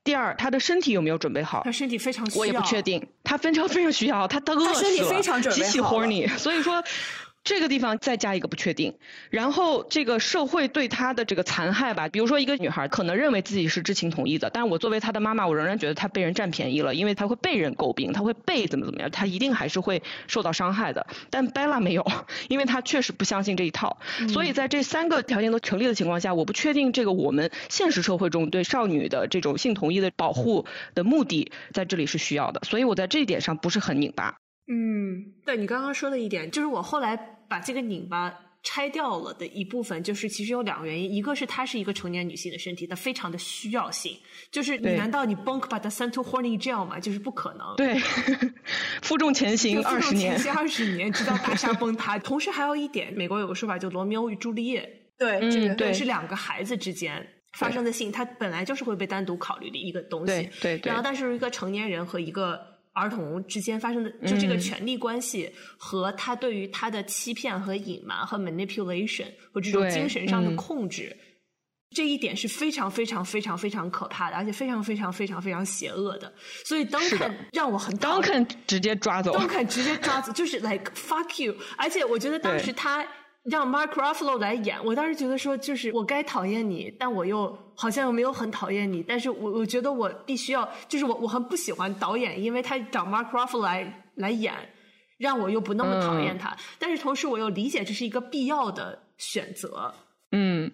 [0.05, 1.63] 第二，他的身体有没有准备好？
[1.65, 6.85] 他身体非常需要，我也不确定，他非常非常需要，他他饿死了，极其 horny，所以说。
[7.43, 8.95] 这个地方再加一个不确定，
[9.31, 21.07] 然后这个社会对她的这个残害吧，比如说一个女孩可能认为自己是知情同意的，但是我作为她的妈妈，我仍然觉得她被人占便宜了，因为她会被人诟病，她会被怎么怎么样，她一定还是会受到伤害的。
[21.31, 22.07] 但 Bella 没有，
[22.49, 23.99] 因为她确实不相信这一套，
[24.29, 34.37] 所以在这三个条件都成立的情况下，我不确定这个我们现实社会中对少女的这种性同意的保护的目的在这里是需要的，所以我在这一点上不是很拧巴。
[34.73, 37.17] 嗯，对你刚刚说的一点，就是我后来
[37.49, 44.17] 把这个拧巴拆掉了的一部分，就是其实有两个原因，一个是她是一个成年女性的身体，她非常的需要性，
[44.53, 47.01] 就是你难道你 bunk 把她 send to horny jail 吗？
[47.01, 47.75] 就是不可能。
[47.77, 47.99] 对，
[49.03, 52.17] 负重前行二十年，二十年直到大厦崩塌。
[52.21, 60.49] 同时还有一点，美国有个说法叫罗密欧与朱丽叶，对，这个对是两个孩子之间发生的性，它本来就是会被单独考虑的一个东西。
[60.61, 60.83] 对对。
[60.85, 62.79] 然后，但是一个成年人和一个。
[62.93, 71.17] 儿童之间发生的就这个权力关系和他对于他的欺骗和隐瞒和 manipulation 和这种精神上的控制，
[71.95, 76.33] 这一点是非常非常非常非常可怕的，而且非常非常非常非常邪恶的。
[76.65, 81.55] 所以 Duncan 让我很 Duncan 直接抓走，Duncan 直接抓走，就是 like fuck you。
[81.77, 83.07] 而且我觉得当时他。
[83.45, 94.55] 让 Mark Ruffalo 来演，我当时觉得说，就是我该讨厌你，但我又好像又没有很讨厌你，但是我我觉得我必须要，就是我我很不喜欢导演，因为他找 Mark Ruffalo 来来演，
[95.17, 99.95] 让我又不那么讨厌他，但是同时我又理解这是一个必要的选择，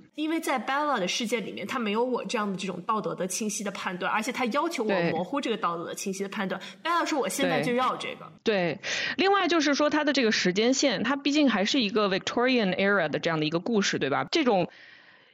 [0.03, 6.61] 嗯，因为在 Bella 的世界里面，他没有我这样的这种道德的清晰的判断，而且他要求我模糊这个道德的清晰的判断。
[6.83, 8.79] Bella 说：“我现在就要这个。”对，
[9.17, 14.27] 另外就是说他的这个时间线，它毕竟还是一个 Victorian era 的这样的一个故事，对吧？
[14.31, 14.69] 这种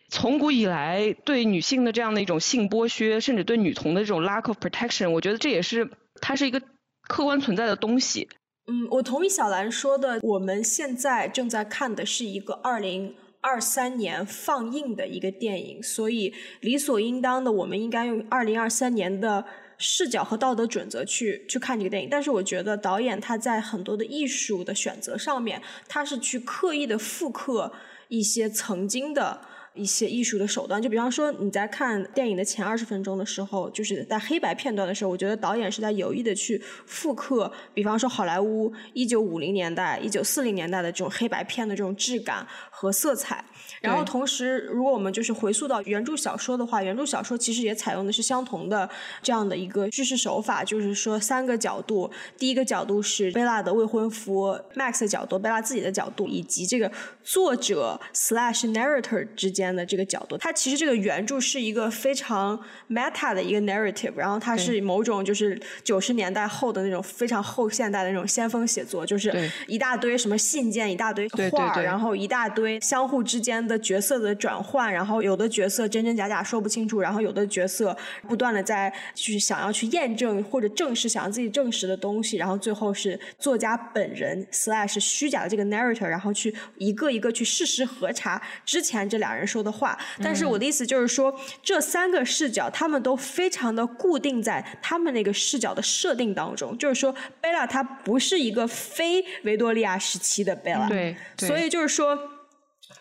[0.08, 6.60] 从古以来对女性的这样的一种性剥削，甚至对女童的这种 lack of protection，我觉得这也是它是一个
[7.08, 8.28] 客观存在的东西。
[8.66, 13.14] 嗯，我同意小兰说的，我们现在正在看的是一个二零。
[13.42, 19.44] 二三年放映的一个电影，所以理所应当的，我们应该用二零二三年的
[19.76, 22.08] 视角和道德准则去去看这个电影。
[22.08, 27.72] 但是，我觉得导演他在很多的艺术的选择上面，他是去刻意的复刻
[28.08, 29.40] 一些曾经的。
[29.74, 43.44] 一些艺术的手段，就比方说你在看电影的前二十分钟的时候，就是在黑白片段的时候，我觉得导演是在有意的去复刻，比方说好莱坞一九五零年代、一九四零年代的这种黑白片的这种质感和色彩。
[43.80, 48.88] 然后同时，如果我们就是回溯到原著小说的话，原著小说其实也采用的是相同的
[49.22, 56.90] 这样的一个叙事手法，就是说三个角度，第一个角度是贝拉的未婚夫 Max 的角度，贝拉自己的角度，以及这个
[57.24, 60.36] 作者 slash narrator 之间的这个角度。
[60.38, 73.72] 它其实这个原著是一个非常 meta 的一个 narrative，然后它是某种就是九十年代后的那种非常后现代的那种先锋写作，就是一大堆什么信件，一大堆画，然后一大堆相互之间的。
[73.72, 77.96] 的角色的转换，然后有的角色真真假假说不清楚，然后有的角色
[78.28, 89.98] 不断的在去想要去验证或者证实想要自己证实的东西，然后最后是作家本人 slash 虚假的这个 narrator，然后去一个一个去事实核查之前这俩人说的话。
[90.22, 102.31] 但是我的意思就是说，这三个视角他们都非常的固定在他们那个视角的设定当中，就是说贝拉她不是一个非维多利亚时期的贝拉，对，所以就是说。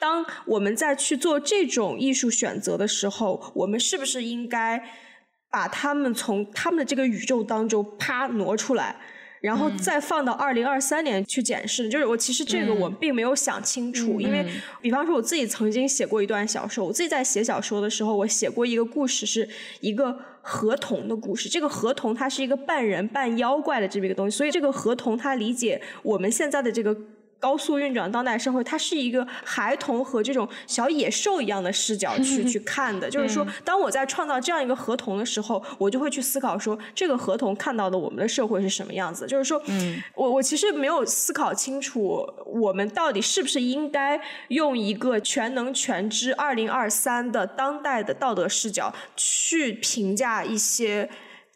[0.02, 4.84] 当我们在去做这种艺术选择的时候，我们是不是应该
[5.52, 8.96] 把他们从他们的这个宇宙当中啪挪出来，
[9.42, 11.88] 然后再放到二零二三年去检视？
[11.88, 14.44] 就是我其实这个我并没有想清楚，因为
[14.82, 19.48] 比方说我自己曾经写过一段小说，我自己在写小说的时候，我写过一个故事，是
[19.82, 21.48] 一个河童的故事。
[21.48, 26.98] 这个河童它是一个半人半妖怪的这么一个东西，所以这个河童它理解我们现在的这个。
[27.42, 33.10] 高速运转当代社会，它是一个孩童和这种小野兽一样的视角去 去看的。
[33.10, 39.26] 就是说，当我在创造这样一个合同的时候，我就会去思考说，这个合同看到的我们的社会是什么样子。
[39.26, 39.60] 就是说，
[40.14, 51.10] 我我其实没有思考清楚，我们到底是不是应该用一个全能全知二零二三的当代的道德视角去评价一些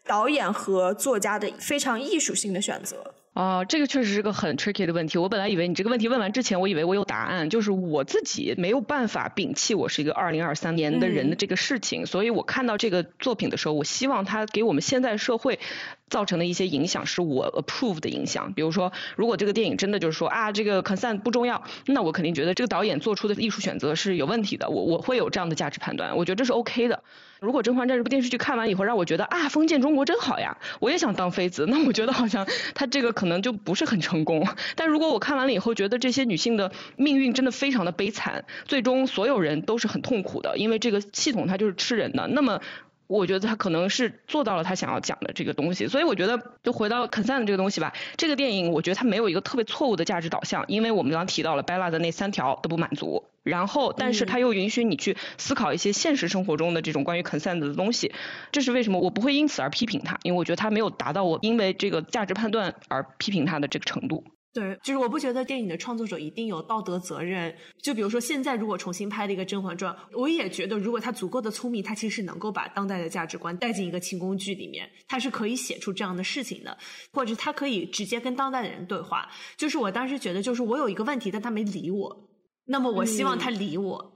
[0.04, 3.12] 导演和作家的非常艺术性的选择。
[3.36, 5.18] 哦，这个确实是个很 tricky 的问题。
[5.18, 12.06] 我本来以为你这个问题问完之前，我以为我有答案，就是我自己没有办法摒弃我是一个二零二三年的人的这个事情。
[12.06, 15.60] 所以我看到这个作品的时候，我希望它给我们现在社会
[16.08, 18.52] 造成的一些影响是我 approve 的影响。
[18.52, 24.68] 比如说，如果这个电影真的就是说啊，这个 consent 不重要，那我肯定觉得这个导演做出的艺术选择是有问题的。
[24.70, 27.02] 我我会有这样的价值判断，我觉得这是 OK 的。
[27.38, 34.48] 如果《甄嬛传》这部电视剧看完以后让我觉得啊，封建中国真好呀，我也想当妃子，那我觉得好像他这个可能就不是很成功。
[34.74, 42.60] 但如果我看完了以后觉得这些女性的命运真的非常的悲惨，最终所有人都是很痛苦的，因为这个系统它就是吃人的，那么。
[43.06, 47.92] 我觉得他可能是做到了他想要讲的这个东西，所以我觉得就回到 consent 这个东西吧。
[48.16, 58.12] 这个电影我觉得它没有一个特别错误的价值导向，因为我们刚刚提到了 Bella 的那三条都不满足，然后但是它又允许你去思考一些现实生活中的这种关于 consent 的东西。
[58.50, 64.24] 这是为什么我不会因此而批评他，因为我觉得他没有达到我因为这个价值判断而批评他的这个程度。
[64.56, 67.54] 对，就是我不觉得电影的创作者一定有道德责任。
[67.82, 76.74] 就比如说，现在如果重新拍了一个《甄嬛传》，我也觉得，如果他足够的聪明，他其实是能够把当代的价值观带进一个清宫剧里面，他是可以写出这样的事情的，
[77.12, 79.28] 或者他可以直接跟当代的人对话。
[79.58, 82.30] 就是我当时觉得，就是我有一个问题，但他没理我，
[82.64, 84.15] 那么我希望他理我。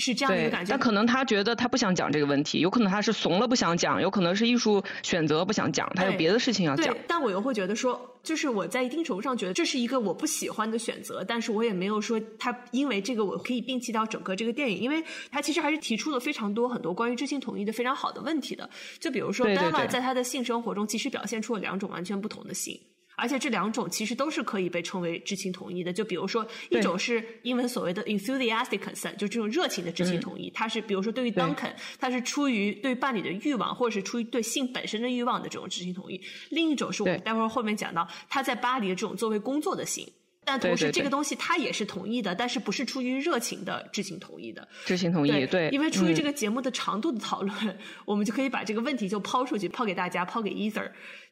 [0.00, 6.96] 是这样一个感觉，但可能他觉得他不想讲这个问题，有可能他是怂了不想讲，有可能是艺术选择不想讲，他有别的事情要讲。
[7.06, 18.68] 但我又会觉得说，就是我在一定程度上觉得这是一个我不喜欢的选择，但是我也没有说他因为这个我可以摒弃掉整个这个电影，因为他其实还是提出了非常多很多关于知性同意的非常好的问题的。
[18.98, 22.80] 就比如说，丹娜在他的性生活中其实表现出了两种完全不同的性。
[23.20, 25.92] 而且这两种其实都是可以被称为知情同意的。
[25.92, 36.20] 就比如说，一种是英文所谓的 enthusiastic consent，就这种热情的知情同意，它是比如说对于 Duncan，它是出于对伴侣的欲望，或者是出于对性本身的欲望的这种知情同意。
[36.48, 40.10] 另一种是我们待会儿后面讲到他在巴黎的这种作为工作的性。
[40.42, 44.66] 但同时这个东西他也是同意的，但是不是出于热情的知情同意的。
[44.86, 47.54] 知情同意，对，因为出于这个节目的长度的讨论，
[48.06, 50.90] 我们就可以把这个问题就抛出去，抛给大家，抛给 Ether。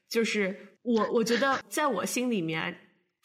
[0.08, 2.74] 就是我，我觉得在我心里面，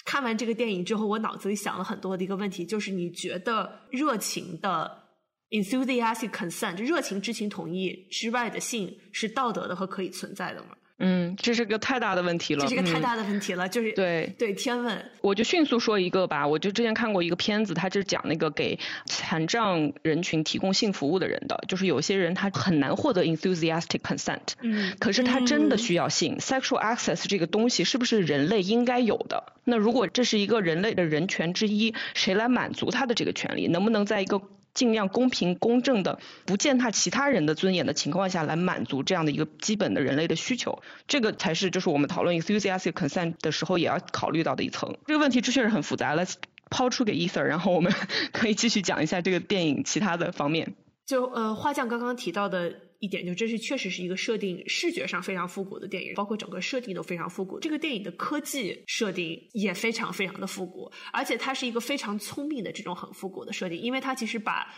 [0.03, 4.91] 看完这个电影之后，我脑子里想了很多的一个问题，就是你觉得热情的
[5.49, 10.75] enthusiastic consent，热情知情同意之外的性是道德的和可以存在的吗？
[10.99, 12.61] 嗯，这是个太大的问题了。
[12.61, 15.03] 这是个太大的问题了，就是对对天问。
[15.21, 29.53] 我就迅速说一个吧，我就之前看过一个片子，它就是讲那个给残障人群提供性服务的人的，就是有些人他很难获得 enthusiastic consent，嗯，可是他真的需要性，sexual access 这个东西是不是人类应该有的？
[29.65, 33.67] 那如果这是一个人类的人权之一，谁来满足他的这个权利？
[33.67, 34.41] 能不能在一个
[34.73, 44.97] 尽量公平公正的、不践踏其他人的尊严的情况下来满足这样的一个基本的人类的需求，这个才是就是我们讨论 enthusiastic consent 的时候也要考虑到的一层。
[45.07, 46.35] 这个问题确实很复杂，Let's
[46.69, 47.93] 抛出给 Ether，然后我们
[48.33, 50.73] 可以继续讲一下这个电影其他的方面。
[51.05, 57.59] 就呃，花匠刚刚提到的一点，就这是确实是一个设定视觉上非常复古的电影，包括整个设定都非常复古。
[57.59, 64.73] 这个电影的科技设定也非常非常的复古，而且它是一个非常聪明的这种很复古的设定，因为它其实把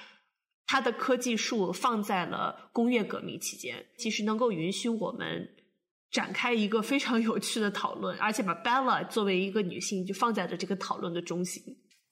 [0.66, 5.48] 它的科技树放在了工业革命期间，其实能够允许我们
[6.10, 11.62] 展开一个非常有趣的讨论，而且把 Bella 作为一个女性就放在了这个讨论的中心。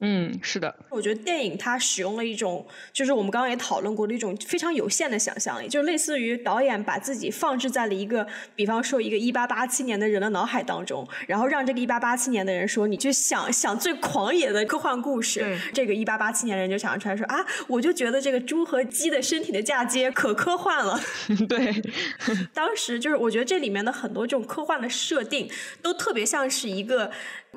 [0.06, 17.38] 嗯，是的，我觉得电影它使用了一种，就是我们刚刚也讨论过的一种非常有限的想象力，就是类似于导演把自己放置在了一个，比方说一个一八八七年的人的脑海当中，然后让这个一八八七年的人说，你去想想最狂野的科幻故事，这个一八八七年的人就想出来说啊，
[17.70, 21.00] 我就觉得这个猪和鸡的身体的嫁接可科幻了。
[21.48, 21.82] 对，
[22.54, 25.50] 当时就是我觉得这里面的很多这种科幻的设定，
[25.82, 27.10] 都特别像是一个。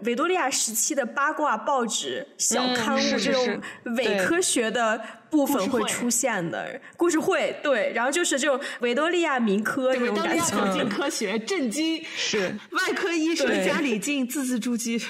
[0.02, 3.60] 维多利亚时期的八卦报纸、小刊物这种
[3.96, 12.54] 伪科学的部分会出现的故事会，对，然后就是这种维多利亚民科这种感觉，走进科学，震惊，是。
[12.72, 15.02] 外科医生家里进字字珠玑，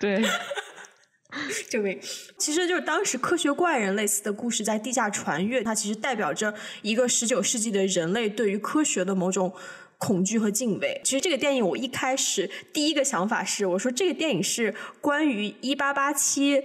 [0.00, 0.22] 对，
[1.70, 1.98] 救命！
[2.36, 9.54] 其实就是当时科学怪人类似的故事在地下传阅，它其实代表着一个十九世纪的人类对于科学的某种。
[10.04, 11.00] 恐惧和敬畏。
[11.04, 16.60] 其实这个电影，我一开始第一个想法是，我说这个电影是关于一八八七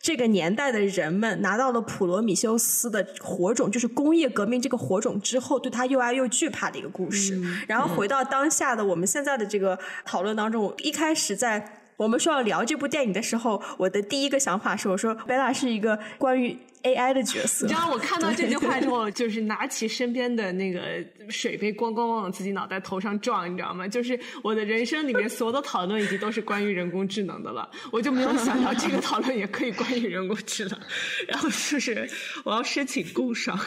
[0.00, 7.38] 这个年代的人们拿到了普罗米修斯的火种，就是工业革命这个火种之后，对他又爱又惧怕的一个故事。
[7.66, 16.56] 然后回到当下的我们现在的这个讨论当中，我一开始在我们说要聊这部电影的时候，我的第一个想法是，我说贝拉是一个关于。
[16.82, 20.80] AI 的角色，你知道我看到这句话之后，就是拿起身边的那个
[21.28, 23.86] 水杯，咣咣往自己脑袋头上撞，你知道吗？
[23.88, 30.78] 就是我的人生里面所有的讨论已经都是关于人工智能的了，我就没有想到这个讨论也可以关于人工智能。
[31.26, 32.08] 然后就是
[32.44, 33.58] 我要申请工伤，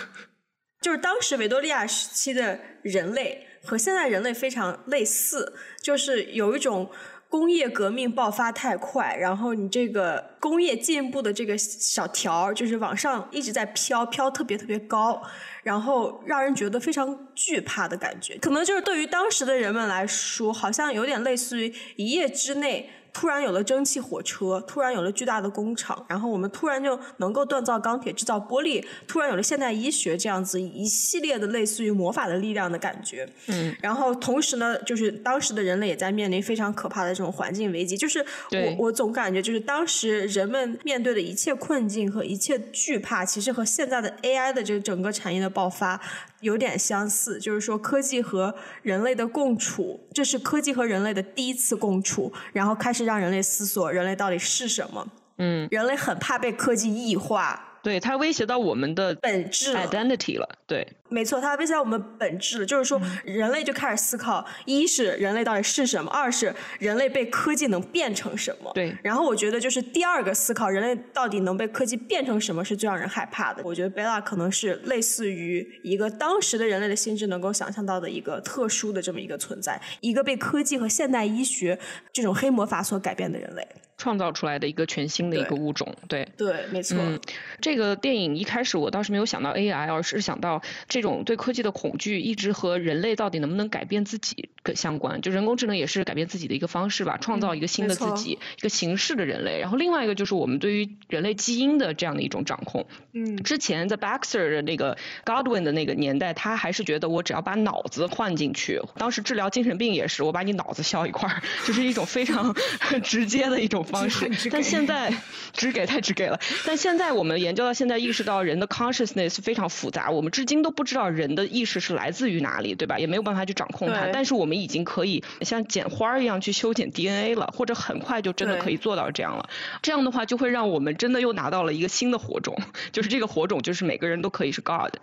[0.82, 5.54] 就是当时维多利亚时期的人类和现在人类非常类似，
[5.84, 6.90] 就是有一种。
[7.32, 15.24] 工业革命爆发太快，然后你这个工业进步的这个小条儿就是往上一直在飘，飘特别特别高，
[15.64, 18.38] 然后让人觉得非常惧怕的感觉。
[18.40, 22.90] 可能就是对于当时的人们来说，好像有点类似于一夜之内。
[23.14, 33.28] 突然有了蒸汽火车，突然有了巨大的工厂，然后我们突然就能够锻造钢铁、制造玻璃，突然有了现代医学这样子一系列的类似于魔法的力量的感觉。
[33.48, 37.98] 嗯，然后同时呢，就是当时的人类也在面临非常可怕的这种环境危机。
[37.98, 46.00] 就是我我总感觉，就是当时人们面对的一切困境和一切惧怕，其实和现在的 AI 的这整个产业的爆发。
[46.42, 55.08] 有点相似，就是说科技和人类的共处，这是科技和人类的第一次共处，然后开始让人类思索人类到底是什么。
[55.38, 57.71] 嗯，人类很怕被科技异化。
[57.84, 68.72] 对它威胁到我们的本质 identity 了，对，没错，它威胁到我们本质了，就是说人类就开始思考：一是人类到底是什么，二是人类被科技能变成什么。
[68.74, 73.64] 对，然后我觉得就是第二个思考，人类到底能被科技变成什么是最让人害怕的。
[73.64, 81.80] 我觉得贝拉可能是类似于一个当时的人类的心智能够想象到的一个特殊的这么一个存在，一个被科技和现代医学
[82.14, 83.68] 这种黑魔法所改变的人类。
[84.02, 86.98] 创造出来的一个全新的一个物种，对对，没错。
[87.00, 87.20] 嗯，
[87.62, 95.22] 这个电影一开始我倒是没有想到 AI，而是想到这种对科技的恐惧一直和人类到底能不能改变自己相关。
[95.22, 99.60] 就人工智能也是改变自己的一个方式吧，创造一个新的自己，一个形式的人类。
[99.60, 102.88] 然后另外一个就是我们对于人类基因的这样的一种掌控。
[103.14, 112.56] 嗯，之前在 Baxter 的那个 Godwin 的那个年代，他还是觉得我只要把脑子换进去，当时治疗精神病也是，我把你脑子削一块儿， 就是一种非常
[113.04, 113.86] 直接的一种。
[113.92, 114.50] 方式。
[114.50, 115.14] 但现在
[115.54, 116.40] 只给太只给了。
[116.66, 122.98] 但现在我们研究到现在，意识到人的 consciousness 非常复杂，我们至今都不知道人的意识是来自于哪里，对吧？
[122.98, 124.08] 也没有办法去掌控它。
[124.14, 129.50] 但是我们已经可以像剪花一样去修剪 DNA 了，或者很快就真的可以做到这样了。
[129.82, 132.58] 这样的话，就会让我们真的又拿到了一个新的火种，
[132.92, 134.96] 就是这个火种就是每个人都可以是 God，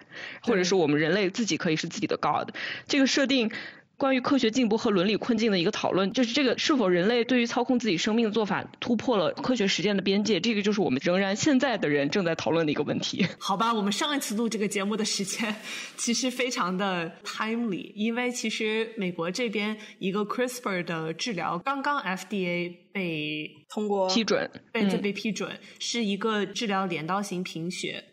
[0.43, 2.51] 或者是我们人类自己可以是自己的 God。
[2.87, 3.51] 这个设定。
[3.99, 10.39] 关于科学进步和伦理困境的一个讨论，就是这个是否人类对于操控自己生命的做法突破了科学实践的边界？
[10.39, 13.27] 这个就是我们仍然现在的人正在讨论的一个问题。
[13.41, 15.53] 好吧，我们上一次录这个节目的时间
[15.97, 28.05] 其实非常的 timely，因为其实美国这边一个 CRISPR 的治疗刚刚 FDA 被通过批准，被被批准，是一个治疗镰刀型贫血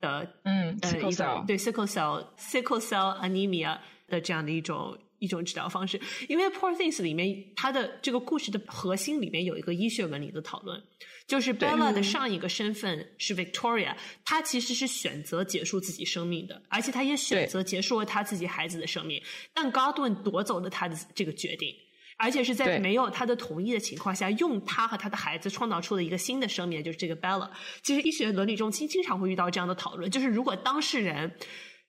[0.00, 3.76] 的，嗯，呃，一个对 sickle cell sickle cell anemia
[4.08, 4.96] 的这样的一种。
[5.24, 5.98] 一种治疗方式，
[6.28, 10.82] 因为《Poor Things》里面它的这个故事的核心里面有一个医学伦理的讨论，
[11.26, 19.22] 就是 Bella 的上一个身份是 Victoria，她其实是选择结束自己生命的，而且她也选择结束了她自己孩子的生命，
[19.54, 21.74] 但 Godwin 夺走了她的这个决定，
[22.18, 27.48] 而且是在没有他的同意的情况下，用他和他的孩子创造出了一个新的生命，就是这个 Bella。
[27.82, 31.32] 其实医学伦理中经经常会遇到这样的讨论，就是如果当事人。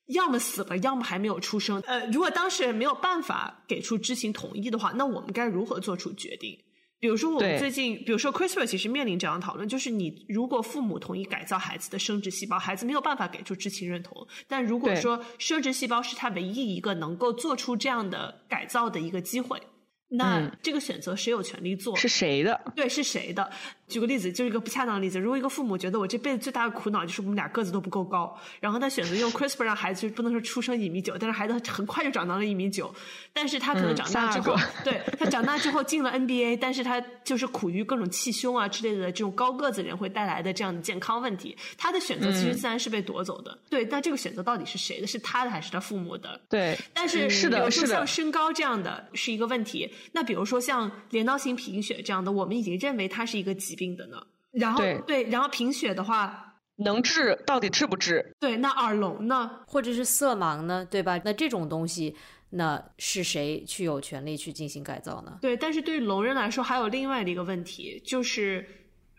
[0.08, 1.82] 要么死了，要么还没有出生。
[1.88, 6.58] 呃，如果当事人没有办法给出知情同意的话，那我们该如何做出决定？
[6.98, 14.26] 比如说，我们最近，比如说，CRISPR 其实面临这样的讨论，就是你如果父母同意改造孩子的生殖细胞，孩子没有办法给出知情认同。
[14.48, 19.62] 但如果说生殖细胞是他唯一一个能够做出这样的改造的一个机会，
[20.08, 21.96] 那这个选择谁有权利做？
[21.96, 22.60] 是谁的？
[22.76, 23.52] 对，是谁的？
[23.88, 25.20] 举个例子，就是一个不恰当的例子。
[25.20, 32.94] 如果一个父母觉得我这辈子最大的苦恼就是我们俩个子都不够高，然后他选择用 CRISPR 让孩子就不能说出生一米九，但是孩子很快就长到了一米九。
[33.32, 41.56] 但是他可能长大之后，对他长大之后进了 NBA，但是他就是苦于各种气胸啊之类的这种高个子人会带来的这样的健康问题。
[41.78, 43.58] 他的选择其实自然是被夺走的。
[43.70, 45.06] 对，那这个选择到底是谁的？
[45.06, 46.40] 是他的还是他父母的？
[46.50, 47.88] 对，但是是的，是的。
[47.88, 49.90] 像身高这样的是一个问题。
[50.12, 54.18] 那比如说像镰刀型贫血这样的，我们已经认为它是一个疾病的呢。
[54.52, 58.34] 然后对，然后贫血的话能治，到底治不治？
[58.40, 61.20] 对，那耳聋呢，或者是色盲呢，对吧？
[61.26, 62.16] 那这种东西，
[62.52, 65.38] 那是谁去有权利去进行改造呢？
[65.42, 68.66] 对，但是对于聋人来说，还有另外的一个问题，就是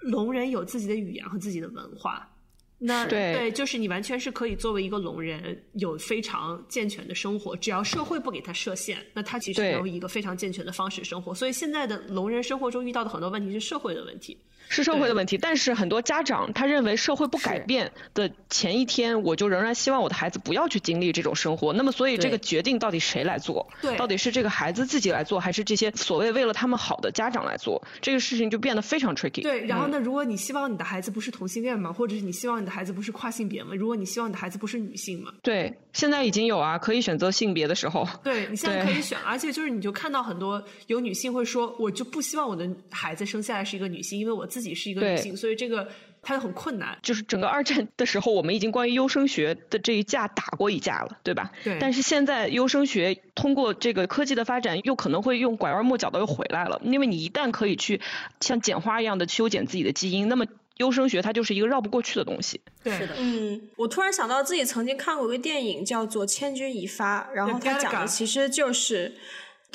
[0.00, 2.30] 聋人有自己的语言和自己的文化。
[2.78, 11.34] 那对，就是你完全是可以作为一个聋人，有非常健全的生活，只要社会不给他设限，那他其实能有一个非常健全的方式生活。
[11.34, 14.36] 所以现在的聋人生活中遇到的很多问题是社会的问题。
[14.68, 21.72] 是社会的问题，但是很多家长他认为社会不改变的前一天，我就仍然希望我的孩子不要去经历这种生活。
[21.72, 23.66] 那么，所以这个决定到底谁来做？
[23.80, 27.82] 对，到底是这个孩子自己来做，还是这些所谓为了他们好的家长来做？
[28.00, 29.42] 这个事情就变得非常 tricky。
[29.42, 38.06] 对，然后呢，如果你希望你的孩子不是同性恋嘛，或者是你希望你的孩子不是跨性别嘛，如果你希望你的孩子不是女性嘛，对，现在已经有啊，可以选择性别的时候。
[38.22, 45.36] 对你现在可以选，而且就是你就看到很多有女性会说，我就不希望我的孩子生下来是一个女性，因为我自己是一个女性。
[45.36, 45.86] 所以这个
[46.22, 51.52] 它很困难，就是整个二战的时候，我们已经关于优生学的这一架打过一架了，对吧？
[51.62, 51.76] 对。
[51.78, 58.00] 但是现在优生学通过这个科技的发展，又可能会用拐弯抹角的又回来了，因为你一旦可以去
[58.40, 60.46] 像剪花一样的修剪自己的基因，那么
[60.78, 62.62] 优生学它就是一个绕不过去的东西。
[62.82, 63.14] 对，是的。
[63.18, 69.14] 嗯，我突然想到自己曾经看过一个电影叫做《千钧一发》，然后它讲的其实就是。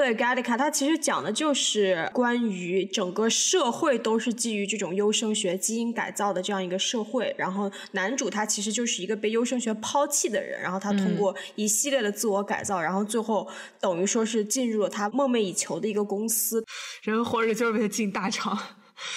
[0.02, 7.36] 对 g a l i c a 它其实讲的就是关于整个社会都是基于这种优生学基因改造的这样一个社会。
[7.38, 13.48] 然后男主他其实就是一个被优生学抛弃的人，然后他通过一系列的自我改造，然后最后
[13.80, 16.66] 等于说是进入了他梦寐以求的一个公司。
[17.04, 18.58] 人活着就是为了进大厂。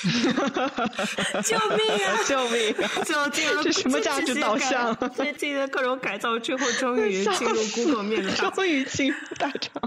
[1.45, 2.19] 救命啊！
[2.27, 2.75] 救命！
[3.05, 4.97] 就进了这什么价值导向？
[5.17, 9.83] 这进行各种改造之后，终于 进入 Google 面的终于进入大厂。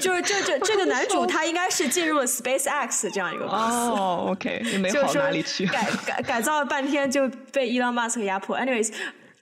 [0.00, 3.64] 就是这这这个男主他应该是进入了 SpaceX 这样一个公司。
[3.64, 5.66] 哦，OK，也没好哪里去。
[5.66, 8.58] 改改改造了半天就被 Elon Musk 压迫。
[8.58, 8.92] Anyways。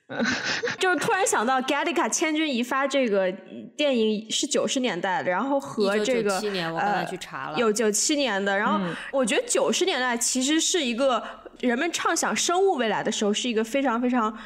[0.79, 3.33] 就是突然想到《Gattaca 千钧一发》这个
[3.77, 6.39] 电影是九十年代的，然后和这个
[6.79, 7.07] 呃
[7.57, 8.79] 有九七年的，然后
[9.11, 11.23] 我觉得九十年代其实是一个
[11.61, 14.37] 人们畅想生物未来的时候，是一个非常非常。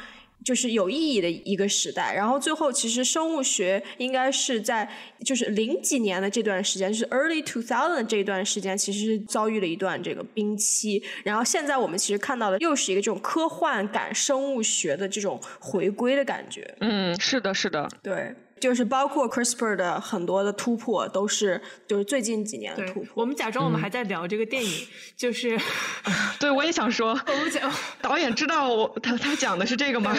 [0.47, 4.89] 就是有意义的一个时代，然后最后其实生物学应该是在
[5.25, 16.73] 就是零几年的这段时间，就是 early two thousand 这一段时间，其实遭遇了一段这个冰期，然后现在我们其实看到的又是一个这种科幻感生物学的这种回归的感觉。
[16.79, 18.33] 嗯，是的，是的，对。
[18.59, 23.07] 就是包括 CRISPR 的很多的突破，都是就是最近几年的突破。
[23.15, 25.59] 我们假装我们还在聊这个电影，就是
[26.39, 30.11] 对我也想说，我们讲导演知道我他他讲的是这个吗？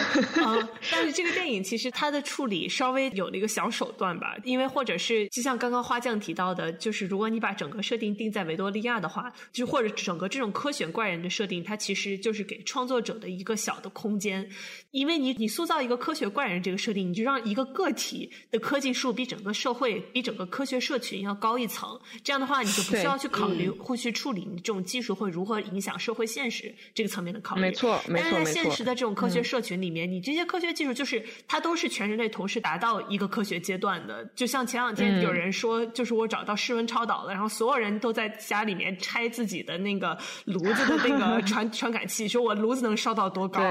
[0.43, 14.49] 啊， 但是这个电影其实它的处理稍微有了一个小手段吧，因为或者是就像刚刚花匠提到的，就是如果你把整个设定定在维多利亚的话，就或者整个这种科学怪人的设定，它其实就是给创作者的一个小的空间，
[14.91, 27.61] 因为你你塑造一个科学怪人这个设定，你就让一个个体的科技树比整个社会、比整个科学社群要高一层，这样的话你就不需要去考虑或去处理你这种技术会如何影响社会现实这个层面的考虑。
[27.61, 34.23] 没错，没错，但是在现实的这种科学社群里面，你这些科学技术就是它都是全人类同时达到一个科学阶段的。
[34.35, 43.61] 就像前两天有人说，就是我找到室温超导了，然后所有人都在家里面拆自己的那个炉子的那个 传传感器，说我炉子能烧到多高，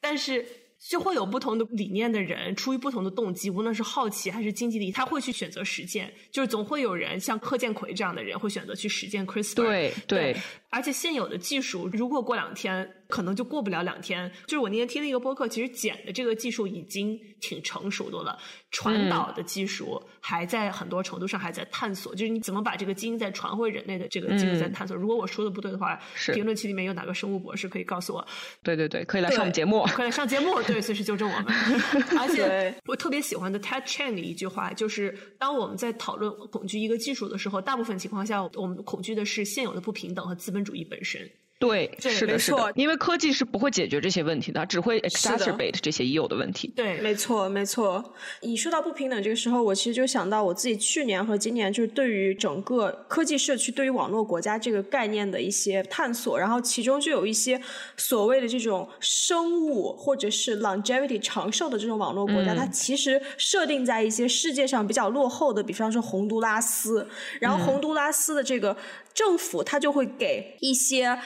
[0.00, 0.44] 但是。
[0.78, 6.12] 就会有不同的理念的人，出于不同的动机，无论是好奇还是经济利益，他会去选择实践。
[6.30, 9.54] 就是总会有人像柯建奎这样的人，会选择去实践 CRISPR。
[9.54, 10.36] 对对。
[10.70, 14.30] 而且现有的技术，如果过两天，可能就过不了两天。
[14.46, 18.38] 就是我那天听了一个播客，其实剪的这个技术已经挺成熟的了，
[18.70, 22.14] 传导的技术还在很多程度上还在探索。
[22.14, 24.94] 就是你怎么把这个基因再传回人类的这个技术在探索。
[24.94, 25.98] 如果我说的不对的话，
[26.34, 28.26] 评论区里面有哪个生物博士可以告诉我？
[28.62, 31.46] 对对对，可以来上节目，可以来上节目，对，随时纠正我们。
[32.20, 41.30] 而且我特别喜欢的 Ted Chen 的一句话，就是当我们在讨论恐惧一个技术的时候，大部分情况下，我们恐惧的是现有的不平等和资本主义本身。
[41.58, 46.72] 对，是的，是的，因为科技是不会解决这些问题的，只会 exacerbate 这些已有的问题。
[46.76, 48.14] 对，没错，没错。
[48.42, 57.60] 你说到不平等这个时候，我其实就想到我自己去年和今年，就是对于整个科技社区、对于网络国家这个概念的一些探索，然后其中就有一些
[57.96, 67.08] 所谓的这种生物或者是 longevity 长寿的这种网络国家，它其实设定在一些世界上比较落后的，比方说洪都拉斯，
[67.40, 68.76] 然后洪都拉斯的这个
[69.12, 71.18] 政府，它就会给一些。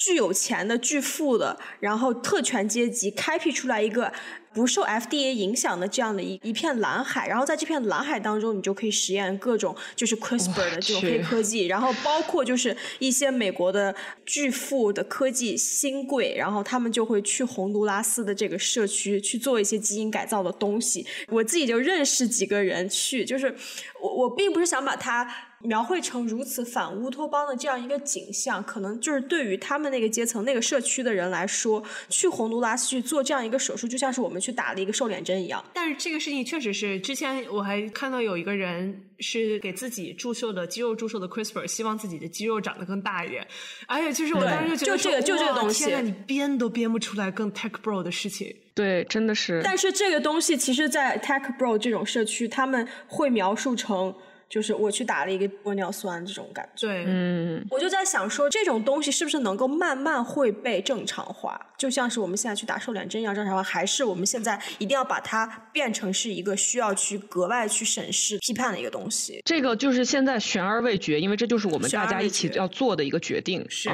[0.00, 4.10] 巨有钱的、巨富的，然后特权阶级开辟出来一个
[4.54, 13.94] 不受 FDA 影响的这样的一一片蓝海，然后在这片蓝海当中，你就可以实验各种就是 CRISPR 的这种黑科技，然后包括就是一些美国的
[14.24, 21.06] 巨富的科技新贵，然后他们就会去洪都拉斯的这个社区去做一些基因改造的东西。
[21.28, 23.54] 我自己就认识几个人去，就是
[24.00, 25.49] 我我并不是想把它。
[25.62, 35.62] 描绘成如此反乌托邦的这样一个景象，可能就是对于他们那个阶层、那个社区的人来说，去洪都拉斯去做这样一个手术，就像是我们去打了一个瘦脸针一样。
[35.74, 43.46] 但是这个事情确实是，之前我还看到有一个人是给自己注射的肌肉注射的 CRISPR，希望自己的肌肉长得更大一点。
[43.86, 48.56] 而且，就是我当时就觉得，就这个就这个东西，天呐，你编都编不出来更 tech bro 的事情。
[48.74, 49.60] 对，真的是。
[49.62, 54.14] 但是这个东西，其实，在 tech bro 这种社区，他们会描述成。
[54.50, 69.40] 就是我去打了一个玻尿酸这种感觉，对，嗯，我就在想说，这种东西是不是能够慢慢会被正常化，就像是我们现在去打瘦脸针一样正常化，还是我们现在一定要把它变成是一个需要去格外去审视、批判的一个东西？
[69.44, 73.88] 这个就是现在悬而未决，因为这就是我们大家一起要做的一个决定，是，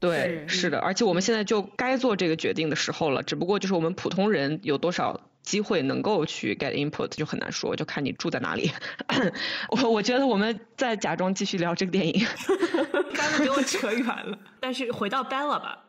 [0.00, 5.30] 对，是的，而且我们现在就该做这个决定的时候了，只不过就是我们普通人有多少。
[5.44, 8.70] 机会能够去 get input 就很难说，就看你住在哪里。
[9.70, 12.26] 我我觉得我们在假装继续聊这个电影，
[13.14, 14.36] 刚才给我扯远了。
[14.58, 15.84] 但是回到 Bella 吧，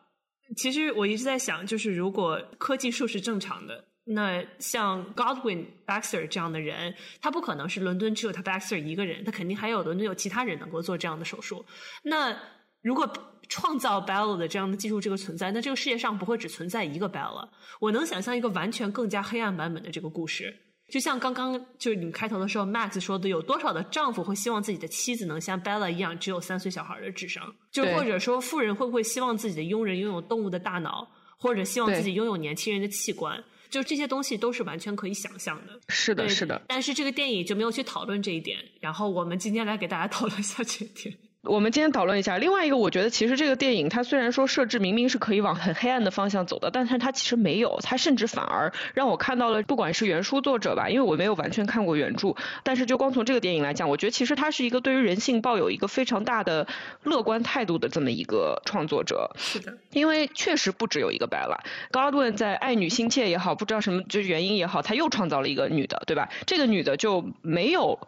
[0.57, 11.65] 其实我一直在想，就是如果科技树是正常的，那像 Godwin Baxter 这样的人，他不可能是伦敦只有他 Baxter 一个人，他肯定还有伦敦有其他人能够做这样的手术。
[12.03, 12.37] 那
[12.85, 13.11] 如果
[13.49, 17.49] 创造 Bella 的这样的技术这个存在，那这个世界上不会只存在一个 Bella。
[17.79, 20.55] 我能想象一个完全更加黑暗版本的这个故事，
[20.91, 27.55] 就像刚刚就是你们开头的时候 Max 说的，有多少的丈夫会希望自己的妻子能像 Bella 一样只有三岁小孩的智商？
[27.71, 31.07] 就或者说富人会不会希望自己的佣人拥有动物的大脑，
[31.39, 33.43] 或者希望自己拥有年轻人的器官？
[33.67, 35.73] 就这些东西都是完全可以想象的。
[35.89, 36.61] 是的，是的。
[36.67, 38.59] 但是这个电影就没有去讨论这一点。
[38.79, 41.17] 然后我们今天来给大家讨论一下这一点。
[41.45, 56.67] 我们今天讨论一下另外一个，我觉得其实这个电影它虽然说设置明明是可以往很黑暗的方向走的，但是它其实没有，它甚至反而让我看到了，不管是原书作者吧，因为我没有完全看过原著，但是就光从这个电影来讲，我觉得其实他是一个对于人性抱有一个非常大的
[57.03, 59.31] 乐观态度的这么一个创作者。
[59.37, 61.59] 是的，因为确实不只有一个 Bella。
[61.91, 66.29] Godwin 在爱女心切也好，不知道什么就是原因也好，他又创造了一个女的，对吧？
[66.47, 67.99] 这个女的就没有。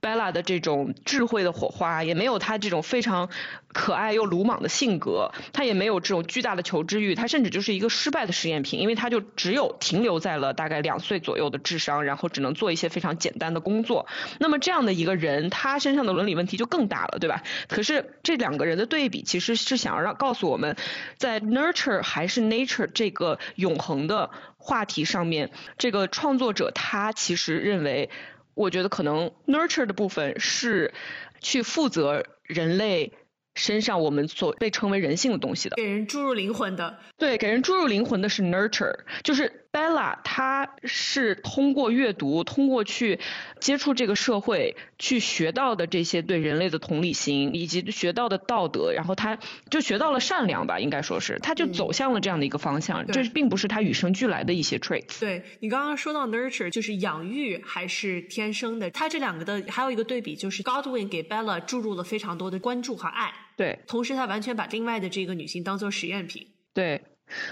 [0.00, 3.28] Bella 的这种智慧的火花，也没有她这种非常
[3.68, 14.06] 可爱又鲁莽的性格，她也没有这种巨大的求知欲，她甚至就是一个失败的实验品，因为她就只有停留在了大概两岁左右的智商，然后只能做一些非常简单的工作。
[14.38, 17.42] 那么这样的一个人，他身上的伦理问题就更大了，对吧？
[17.68, 20.76] 可是这两个人的对比，其实是想要让告诉我们，
[21.16, 28.10] 在 nurture 还是 nature 这个永恒的话题上面，这个创作者他其实认为。
[28.56, 30.92] 我觉得可能 nurture 的部分是
[31.40, 33.12] 去负责人类
[33.54, 36.98] 身上我们所被称为人性的东西的，给人注入灵魂的。
[37.18, 39.65] 对，给人注入灵魂的是 nurture，就是。
[39.76, 43.20] Bella，她是通过阅读，通过去
[43.60, 53.06] 接触这个社会，去学到的这些对人类的同理心，以及学到的道德，然后她就学到了善良吧，应该说是，她就走向了这样的一个方向。
[53.06, 55.20] 这并不是她与生俱来的一些 traits。
[55.20, 58.90] 对你刚刚说到 nurture，就是养育还是天生的？
[58.90, 63.30] 它这两个的还有一个对比，就是 Godwin 给 Bella 注入了非常多的关注和爱。
[63.58, 66.46] 对，同时他完全把另外的这个女性当做实验品。
[66.72, 67.02] 对。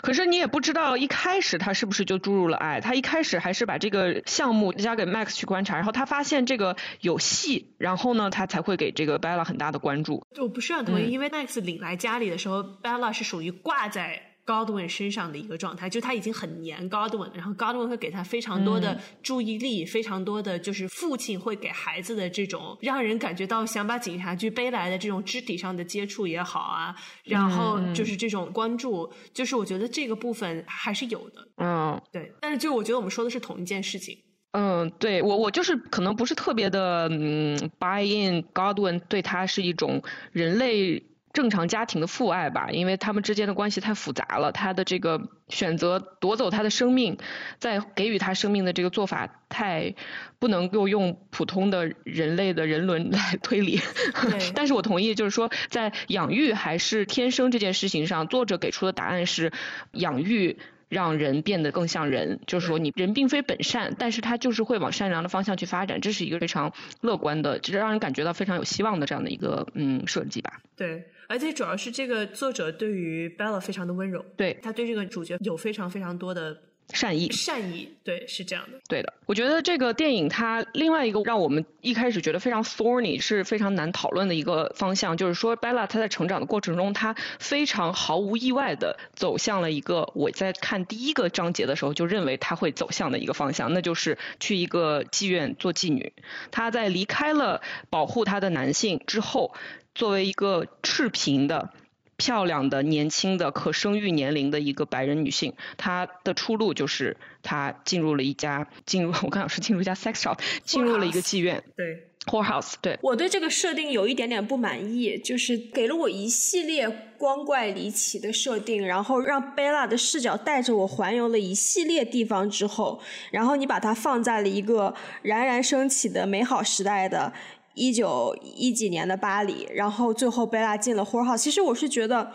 [0.03, 10.25] 可是你也不知道一开始他是不是就注入了爱，他一开始还是把这个项目交给 Max 去观察，然后他发现这个有戏，然后呢，他才会给这个 Bella 很大的关注。
[10.41, 14.34] 我不是很同意，因为 Max 领来家里的时候，Bella 是属于挂在。
[14.47, 31.49] Godwin 身上的一个状态，就他已经很黏 Godwin，然后 Godwin 会给他非常多的注意力，非常多的就是父亲会给孩子的这种让人感觉到想把警察局背来的这种肢体上的接触也好啊，然后就是这种关注，就是我觉得这个部分还是有的。
[31.57, 34.19] 嗯，对，但是就我觉得我们说的是同一件事情。
[34.53, 41.03] 嗯，对我我就是可能不是特别的嗯 buy in Godwin 对他是一种人类。
[41.35, 44.53] 正常家庭的父爱吧，因为他们之间的关系太复杂了。
[44.53, 47.19] 他的这个选择夺走他的生命，
[47.59, 49.95] 再给予他生命的这个做法太
[50.39, 53.81] 不能够用普通的人类的人伦来推理。
[54.55, 59.53] 但是我同意，就是说在养育还是天生这件事情上，作者给出的答案是
[59.93, 60.59] 养育。
[60.95, 66.73] 让人变得更像人，就是说，你人并非本善，但是他就是会往善良的方向去发展，这是一个非常
[67.03, 70.61] 乐观的，就是让人感觉到非常有希望的这样的一个嗯设计吧。
[70.77, 76.57] 对，而且主要是这个作者对于 Bella 非常的温柔，对他对这个主角有非常非常多的。
[76.93, 79.13] 善意，善意，对，是这样的，对的。
[79.27, 96.13] 我觉得这个电影它另外一个让我们一开始觉得非常 thorny，是非常难讨论的一个方向，就是说 Bella 她在成长的过程中，她非常毫无意外的走向了一个我在看第一个章节的时候就认为她会走向的一个方向，那就是去一个妓院做妓女。
[96.51, 99.55] 她在离开了保护她的男性之后，
[99.95, 101.71] 作为一个赤贫的。
[102.17, 112.75] 漂亮的、年轻的、可生育年龄的一个白人女性，她的出路就是她进入了一家进入 我刚想说进入一家 sex shop，进入了一个妓院，对，whorehouse。
[112.81, 116.89] 对，我对这个设定有一点点不满意，就是给了我一系列
[117.19, 123.01] 光怪离奇的设定，然后让贝拉的视角带着我环游了一系列地方之后，
[123.31, 127.33] 然后你把它放在了一个冉冉升起的美好时代的。
[127.75, 131.39] 一九一几年的巴黎，然后最后贝拉进了 whorehouse。
[131.39, 132.33] 其实我是觉得，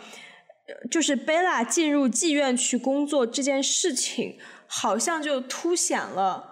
[0.90, 6.44] 就是贝拉进入妓院去工作这件事情，好像就凸显了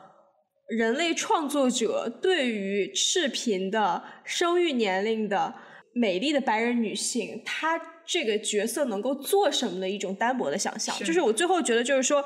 [0.69, 5.55] 人类创作者对于赤贫的生育年龄的
[5.95, 10.97] 美丽的白人女性，她这个角色能够做什么的一种单薄的想象。
[11.01, 12.25] 就是我最后觉得，就是说，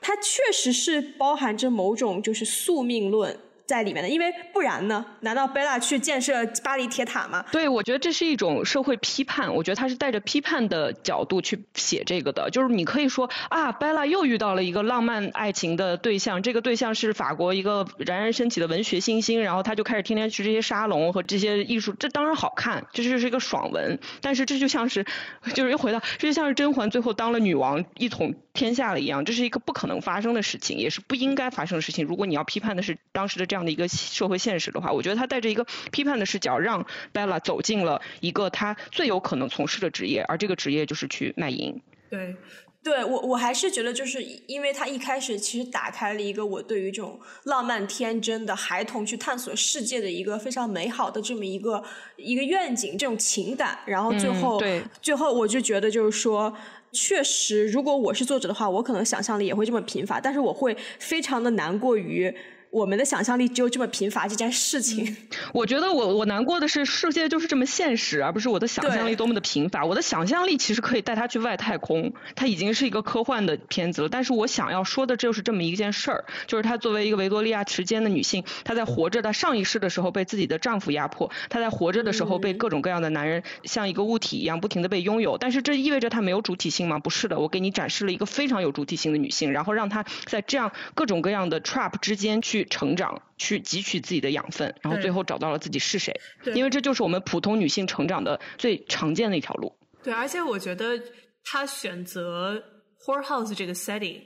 [0.00, 3.36] 它确实是包含着某种就是宿命论。
[3.66, 5.04] 在里面的，因为不然呢？
[5.20, 7.44] 难道贝拉去建设巴黎铁塔吗？
[7.50, 9.52] 对，我觉得这是一种社会批判。
[9.52, 12.48] 我觉得他是带着批判的角度去写这个的。
[12.50, 23.98] 就是你可以说啊，贝拉又遇到了一个浪漫爱情的对象，这个对象是法国一个冉冉升起的文学新星，然后他就开始天天去这些沙龙和这些艺术，这当然好看，这就是一个爽文。
[24.20, 25.04] 但是这就像是，
[25.54, 32.06] 就是又回到，这就像是甄嬛最后当了女王，一统天下了一样，这是一个不可能发生的事情，也是不应该发生的事情。
[32.06, 33.55] 如果你要批判的是当时的这样。
[33.56, 41.80] 这样的一个社会现实的话，我觉得他带着一个批判的视角，让 Bella 走进了一个他最有可能从事的职业，而这个职业就是去卖淫。
[42.10, 42.36] 对，
[42.82, 51.82] 对我我还是觉得，就是因为他一开始其实打开了一个我对于这种浪漫天真的孩童去探索世界的一个非常美好的这么一个
[52.16, 53.78] 一个愿景，这种情感。
[53.86, 56.54] 然后最后，对，最后我就觉得就是说，
[56.92, 62.36] 确实，如果我是作者的话，我可能想象力也会这么贫乏，但是我会非常的难过于。
[62.76, 65.16] 我们的想象力只有这么贫乏这件事情。
[65.54, 69.82] 我觉得我我难过的是世界就是这么现实，而不是我的想象力多么的贫乏。
[69.82, 74.10] 我的想象力其实可以带他去外太空，它已经是一个科幻的片子了。
[74.10, 85.38] 但是我想要说的就是这么一件事儿，就是她作为一个维多利亚时间的女性，她在活着的上一世的时候被自己的丈夫压迫，她在活着的时候被各种各样的男人像一个物体一样不停的被拥有。
[85.38, 86.98] 但是这意味着她没有主体性吗？
[86.98, 96.20] 不是的，我给你展示了一个非常有主体性的女性，然后让她在这样各种各样的 trap 之间去成长，去汲取自己的养分，然后最后找到了自己是谁。
[96.54, 99.76] 因为这就是我们普通女性成长的最常见的一条路。
[100.02, 101.00] 对，而且我觉得
[101.44, 102.62] 她选择
[103.06, 104.20] whorehouse 这个 setting，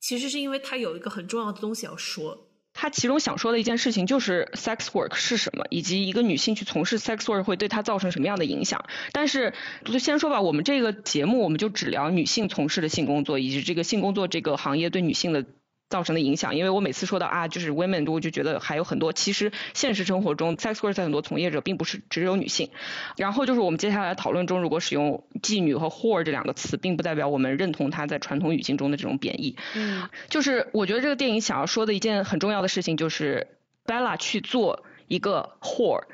[0.00, 2.50] 其实是因为她有一个很重要的东西要说。
[2.72, 8.84] 她其中想说的一件事情就是 sex work 是什么，以及一个女性去从事 sex work 会对她造成什么样的影响。
[9.12, 15.44] 但是就先说吧，我们这个节目我们就只聊女性从事的性工作，以及这个性工作这个行业对女性的。
[15.90, 19.12] 造成的影响，因为我每次说到啊，就是 women，我就觉得还有很多。
[19.12, 22.70] 其实现实生活中，sex work 在很多从业者并不是只有女性。
[23.16, 29.56] 然后就是我们接下来讨论中，如果使用妓女和 whore 这两个词，并不代表我们认同它在传统语境中的这种贬义。
[29.74, 33.46] 嗯，就是我觉得这个电影想要说的一件很重要的事情，就是
[33.86, 36.04] Bella 去做一个 whore。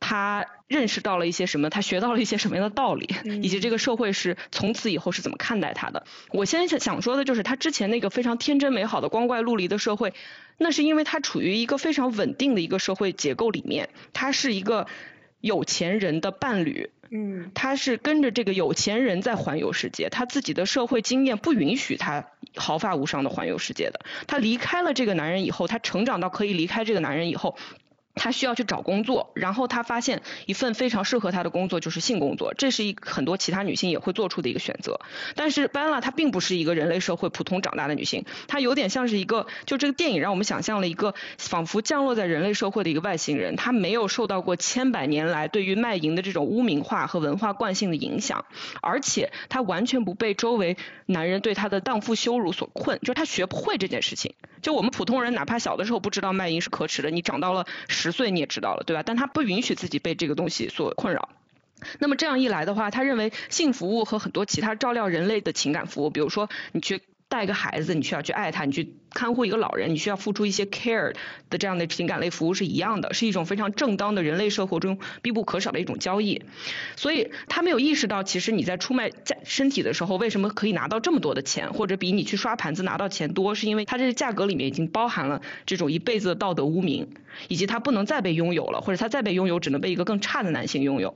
[0.00, 1.70] 他认识到了一些什么？
[1.70, 3.08] 他学到了一些什么样的道理？
[3.42, 6.04] 以及这个社会是从此以后是怎么看待他的？
[6.30, 10.14] 我先想说的就是，他之前那个非常天真美好的光怪陆离的社会，
[10.56, 14.86] 那是因为他处于一个非常稳定的一个社会结构里面，他是一个
[15.40, 24.00] 有钱人的伴侣，嗯，他是跟着这个有钱人在环游世界，他自己的社会经验不允许他毫发无伤的环游世界的。
[24.26, 27.56] 他离开了这个男人以后，他成长到可以离开这个男人以后。
[28.18, 35.00] 他需要去找工作，然后他发现一份非常适合他的工作就是性工作，这是一很多其他女性也会做出的一个选择。
[35.34, 48.44] 但是 Bella 她并不是一个人类社会普通长大的女性，她有点像是一个，就这个电影让我们想象了一个仿佛降落在人类社会的一个外星人，她没有受到过千百年来对于卖淫的这种污名化和文化惯性的影响，
[48.82, 54.34] 而且她完全不被周围男人对她的荡妇羞辱所困，就是她学不会这件事情。
[54.60, 58.12] 就我们普通人哪怕小的时候不知道卖淫是可耻的，你长到了十。
[58.12, 59.02] 岁你也知道了，对吧？
[59.04, 61.28] 但他不允许自己被这个东西所困扰。
[62.00, 67.02] 那么这样一来的话，他认为性服务和很多其他照料人类的情感服务，比如说你去。
[67.28, 71.14] 带一个孩子，你需要去爱他；你去看护一个老人，你需要付出一些 care
[71.50, 76.42] 的这样的情感类服务是一样的，是一种非常正当的人类生活中必不可少的一种交易。
[76.96, 87.08] 所以他没有意识到，其实你在出卖价身体的时候，为什么可以拿到这么多的钱，或者比你去刷盘子拿到钱多，是因为他这个价格里面已经包含了这种一辈子的道德污名，
[87.48, 91.14] 以及他不能再被拥有了，或者他再被拥有，只能被一个更差的男性拥有。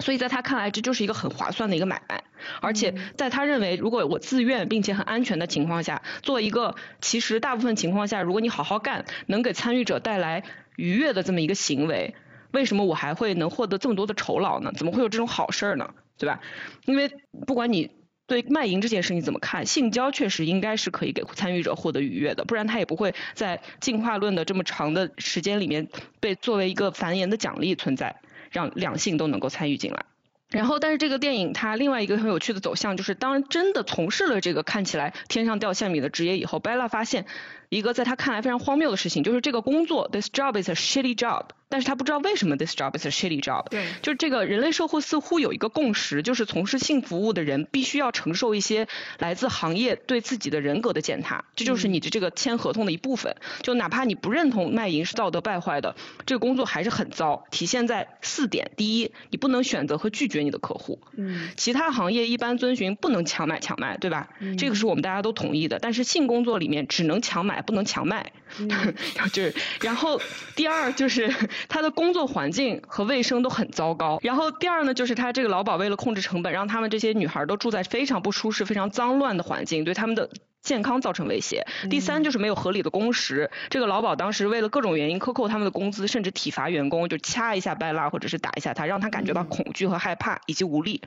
[0.00, 2.24] 所以在他看来，这就是一个很划算的一个买卖，
[2.60, 10.42] 而且在他认为，如果我自愿并且很安全的情况下，做一个其实大部分情况下，如果你好好干，能给参与者带来
[10.76, 12.14] 愉悦的这么一个行为，
[12.52, 14.72] 为什么我还会能获得这么多的酬劳呢？
[14.76, 15.94] 怎么会有这种好事儿呢？
[16.18, 16.40] 对吧？
[16.86, 17.10] 因为
[17.46, 17.90] 不管你
[18.26, 25.88] 对卖淫这件事你怎么看，性交确实应该是可以给参与者获得愉悦的，不然他也不会在进化论的这么长的时间里面
[26.20, 28.20] 被作为一个繁衍的奖励存在。
[28.50, 30.04] 让两性都能够参与进来，
[30.50, 37.26] 然后，但是这个电影它另外一个很有趣的走向就是，当真的从事了这个看起来天上掉馅饼的职业以后贝拉发现
[37.70, 41.46] 一个在他看来非常荒谬的事情，就是这个工作，this job is a shitty job。
[41.72, 43.68] 但是他不知道为什么 this job is a shitty job。
[43.68, 48.88] 对，就是这个人类社会似乎有一个共识，就是从事性服务的人必须要承受一些
[49.20, 53.36] 来自行业对自己的人格的践踏，这就是你的这个签合同的一部分。
[53.62, 55.94] 就哪怕你不认同卖淫是道德败坏的，
[56.26, 57.46] 这个工作还是很糟。
[57.52, 61.00] 体现在四点：第一，你不能选择和拒绝你的客户。
[61.16, 61.50] 嗯。
[61.56, 64.30] 其他行业一般遵循不能强买强卖，对吧？
[64.40, 64.56] 嗯。
[64.56, 65.78] 这个是我们大家都同意的。
[65.78, 68.32] 但是性工作里面只能强买不能强卖。
[68.58, 68.68] 嗯。
[69.32, 70.20] 就是，然后
[70.56, 71.32] 第二就是
[71.68, 72.40] 他的工作环。
[72.40, 74.18] 环境和卫生都很糟糕。
[74.22, 80.30] 然后第二呢，就是他这个老鸨为了控制成本，让他们这些女孩都住在非常不舒适、非常脏乱的环境，对他们的
[80.62, 81.66] 健康造成威胁。
[81.88, 83.50] 第三就是没有合理的工时。
[83.70, 91.00] 这个劳保当时为了各种原因克扣他们的工资，甚至体罚员工，就掐一下拜拉或者是打一下他，让他感觉到恐惧和害怕以及无力。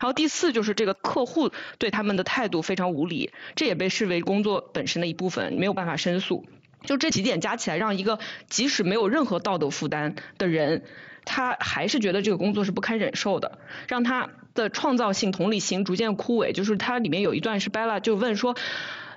[0.00, 6.46] 后第四就是这个客户对他们的态度非常无理，这也被视为工作本身的一部分，没有办法申诉。
[6.84, 10.84] 就这几点加起来，让一个即使没有任何道德负担的人，
[11.26, 16.52] 他还是觉得这个工作是不堪忍受的，让他的创造性、同理心逐渐枯萎。
[16.52, 18.56] 就是它里面有一段是 Bella 就问说：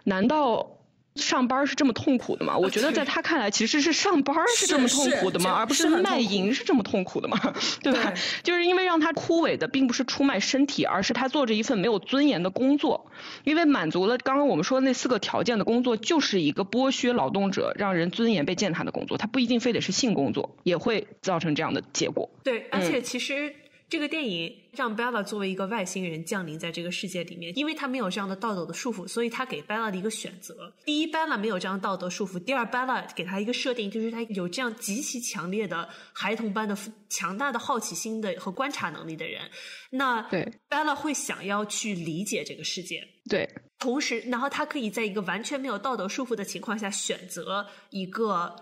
[0.04, 0.72] 难道
[1.16, 2.58] 上班是这么痛苦的吗？
[2.58, 5.52] 我觉得在他看来，其实是上班是这么痛苦的吗？
[5.52, 7.38] 而不是卖淫是这么痛苦的吗？
[7.84, 8.12] 对吧？
[8.42, 13.12] 就是因为让他枯萎的，并不是出卖身体，而是他做着一份没有尊严的工作。
[13.44, 19.16] 因为满足了刚刚我们说的那四个条件的工作，就是一个剥削劳动者、让人尊严被践踏的工作。
[19.16, 22.28] 他不一定非得是性工作，也会造成这样的结果。
[22.44, 23.54] 对，而且其实。
[23.94, 36.76] 这个电影让 Bella 作为一个外星人降临在这个世界里面，因为他没有这样的道德的束缚，所以他给 Bella 的一个选择：第一，Bella 没有这样道德束缚；第二，Bella 给他一个设定，就是他有这样极其强烈的孩童般的
[37.08, 39.44] 强大的好奇心的和观察能力的人。
[39.92, 48.56] 那对 Bella 会想要去理解这个世界，对，同时，然后他可以在一个完全没有道德束缚的情况下选择一个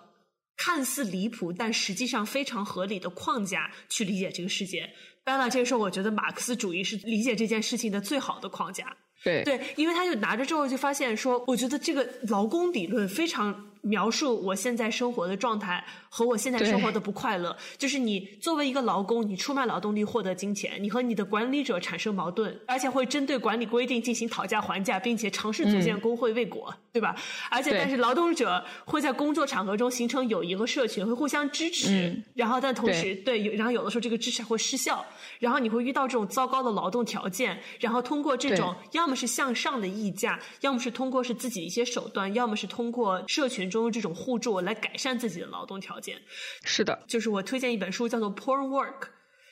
[0.57, 4.93] 看似离谱但实际上非常合理的框架去理解这个世界。
[5.23, 8.85] 贝拉这个时候，我觉得马克思主义是理解这件事情的最好的框架。
[9.23, 13.70] 对对，因为他就拿着之后就发现说，我觉得这个劳工理论非常。
[13.81, 27.15] 描述我现在生活的状态和我现在生活的不快乐，就是你作为一个劳工，你出卖劳动力获得金钱，你和你的管理者产生矛盾，而且会针对管理规定进行讨价还价，并且尝试组建工会未果，对吧？
[27.49, 35.03] 而且但是劳动者会在工作场合中形成友谊和社群，会互相支持，然后但同时对，然后有的时候这个支持会失效，
[35.39, 43.70] 然后你会遇到这种糟糕的劳动条件，然后通过这种要么是向上的溢价，要么是通过是自己一些手段，要么是通过社群。
[43.71, 46.21] 中这种互助来改善自己的劳动条件，
[46.63, 48.99] 是的，就是我推荐一本书叫做《Porn Work》，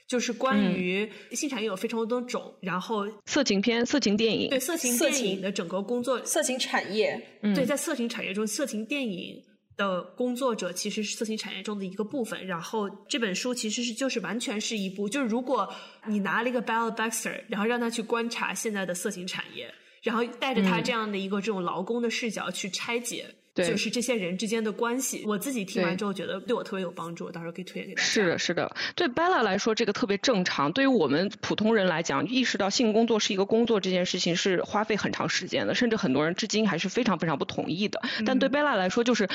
[0.07, 9.41] 就是关于性产业有非常多种，然后色情片、色情电影，对色情电影的整个工作，色情产业，对，在色情产业中，色情电影
[9.77, 12.45] 的工作者其实是色情产业中的一个部分。
[12.45, 15.71] 然后这本书其实是就是完全是一部，就是如果
[16.07, 23.27] 你拿了一个 Bell Baxter，然后让他去观察现在的色情产业，然后带着他这样的一个这种劳工的视角去拆解。
[23.55, 28.07] 就是这些人之间的关系，我自己听完之后觉得对我特别有帮助，到时候可以推荐给大家。
[28.07, 30.71] 是的，是的，对 Bella 来说这个特别正常。
[30.71, 38.01] 对于我们普通人来讲，意识到性工作是一个工作这件事情是花费很长时间的，甚至很多人至今还是非常非常不同意的。
[38.25, 39.27] 但对 Bella 来说，就是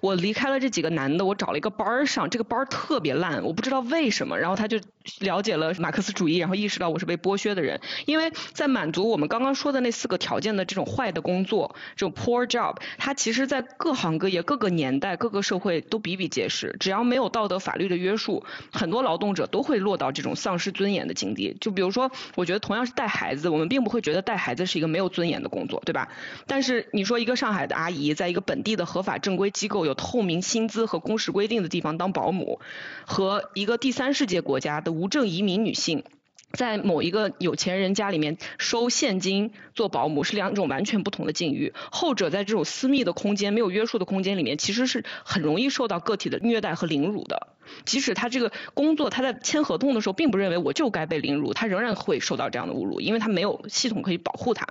[0.00, 4.38] 我离开了这几个男的，我找了一个班儿上，这个班儿特别烂，我不知道为什么。
[4.38, 4.78] 然后他就
[5.20, 7.80] 了解了马克思主义，然后意识到我是被剥削的人。
[8.06, 16.76] 因为在满足我们刚刚说的那四个条件的这种坏的工作，这种 poor job，它其实在各行各业、各个年代、各个社会都比比皆是。
[16.80, 21.56] 只要没有道德法律的约束，很多劳动者都会落到这种丧失尊严的境地。
[21.60, 26.08] 就比如说，我觉得同样是带孩子，我们并不会觉得带孩子是一个没有尊严的工作，对吧？
[26.46, 32.60] 但是你说一个上海的阿姨，在一个本地的合法正规机构、有透明薪资和工时规定的地方当保姆，
[33.06, 36.04] 和一个第三世界国家的无证移民女性。
[36.52, 41.72] 在某一个有钱人家里面收现金做保姆是两种完全不同的境遇。
[41.90, 47.48] 后者在这种私密的空间、没有约束的空间里面，其实是很容易受到个体的虐待和凌辱的。
[47.84, 54.66] 即使他这个工作，他在签合同的时候并不认为我就该被凌辱，他仍然会受到这样的侮辱，因为他没有系统可以保护他。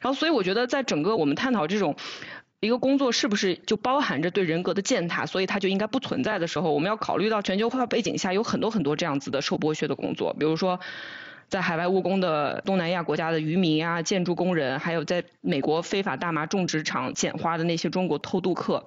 [0.00, 1.96] 然后，所以我觉得在整个我们探讨这种。
[2.64, 10.80] 一个工作是不是就包含着对人格的践踏，所以它就应该不存在的时候，我们要考虑到全球化背景下有很多很多这样子的受剥削的工作，比如说
[11.48, 18.84] 在海外务工的东南亚国家的渔民啊、建筑工人，还有在美国非法大麻种植场捡花的那些中国偷渡客。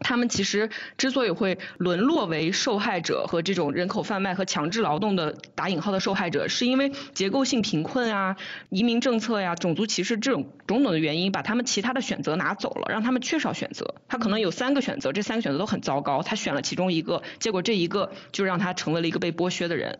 [0.00, 8.36] 他们其实之所以会沦落为受害者和这种人口贩卖和强制劳动的打引号的受害者，是因为结构性贫困啊、
[8.70, 13.94] 移民政策呀、种族歧视这种种种的原因，把他们其他的选择拿走了，让他们缺少选择。
[14.08, 19.98] 他可能有三个选择，这三个选择都很糟糕，他选了其中一个，结果这一个就让他成为了一个被剥削的人。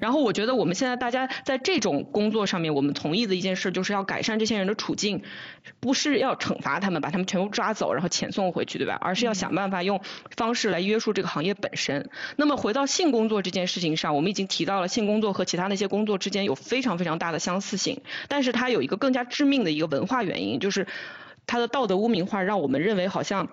[0.00, 5.22] 然后我觉得我们现在大家在这种工作上面，我们同意的一件事就是要改善这些人的处境，
[5.80, 8.98] 不是要惩罚他们，把他们全部抓走，然后遣送回去，对吧？
[9.00, 10.00] 而是要想办法用
[10.36, 12.10] 方式来约束这个行业本身。
[12.36, 20.86] 那么回到性工作这件事情上，我们已经提到了性工作和其他那些工作之间有非常非常大的相似性，但是它有一个更加致命的一个文化原因，就是
[21.46, 23.48] 它的道德污名化，让我们认为好像。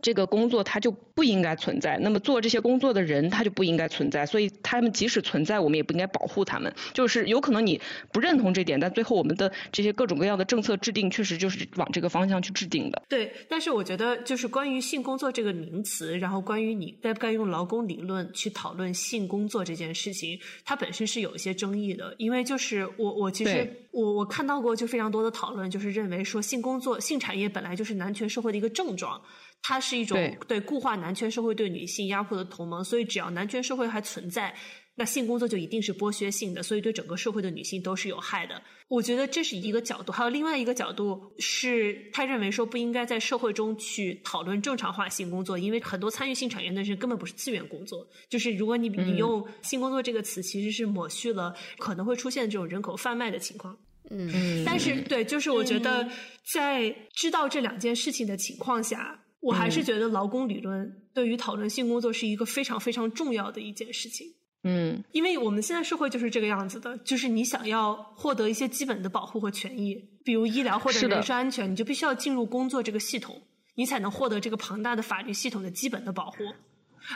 [0.00, 6.72] 这个工作它就不应该存在，那么做这些工作的人他就不应该存在，所以他们即使存在，我们也不应该保护他们。
[6.94, 7.80] 就是有可能你
[8.10, 13.02] 不认同这点，但最后我们的这些各种各样的政策制定，确实就是往这个方向去制定的。
[13.08, 29.20] 对，但是我觉得就是关于性工作这个名词，然后关于你该不该用劳工理论去讨论性工作这件事情，它本身是有一些争议的，因为就是我我其实我我看到过就非常多的讨论，就是认为说性工作性产业本来就是男权社会的一个症状。
[29.62, 34.52] 它是一种对固化男权社会对女性压迫的同盟，所以只要男权社会还存在，
[34.96, 38.60] 那性工作就一定是剥削性的，所以对整个社会的女性都是有害的。
[38.88, 48.06] 我觉得这是一个角度，还有另外一个角度是，他认为说不应该在社会中去讨论正常化性工作，因为很多参与性产业的人根本不是自愿工作。
[48.28, 53.78] 就是如果你你用性工作这个词，其实是抹去了可能会出现这种人口贩卖的情况。
[54.10, 56.06] 嗯，但是对，就是我觉得
[56.52, 59.20] 在知道这两件事情的情况下。
[59.42, 64.26] 我还是觉得劳工理论对于讨论性工作是一个非常非常重要的一件事情。
[64.64, 73.42] 嗯，因为我们现在社会就是这个样子的，就是你想要获得一些基本的保护和权益，比如医疗或者人身安全，你就必须要进入工作这个系统，
[73.74, 76.44] 你才能获得这个庞大的法律系统的基本的保护。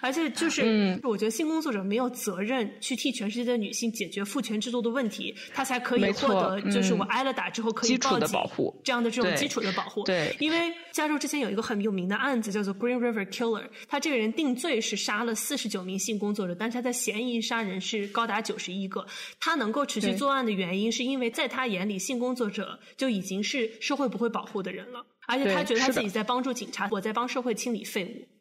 [0.03, 8.29] 而且就是，我觉得性工作者没有责任去替全世界的女性解决父权制度的问题，他才可以获得，就是我挨了打之后可以报警
[8.83, 10.05] 这样的这种基础的保护。
[10.05, 19.07] 对，因为加州之前有一个很有名的案子叫做 Green River Killer，他这个人定罪是杀了四十九名性工作者，但是他的嫌疑杀人是高达九十一个。
[19.41, 28.36] 他能够持续作案的原因，是因为在他眼里，性工作者就已经是社会不会保护的人了，而且他觉得他自己在帮助警察，我在帮社会清理废物。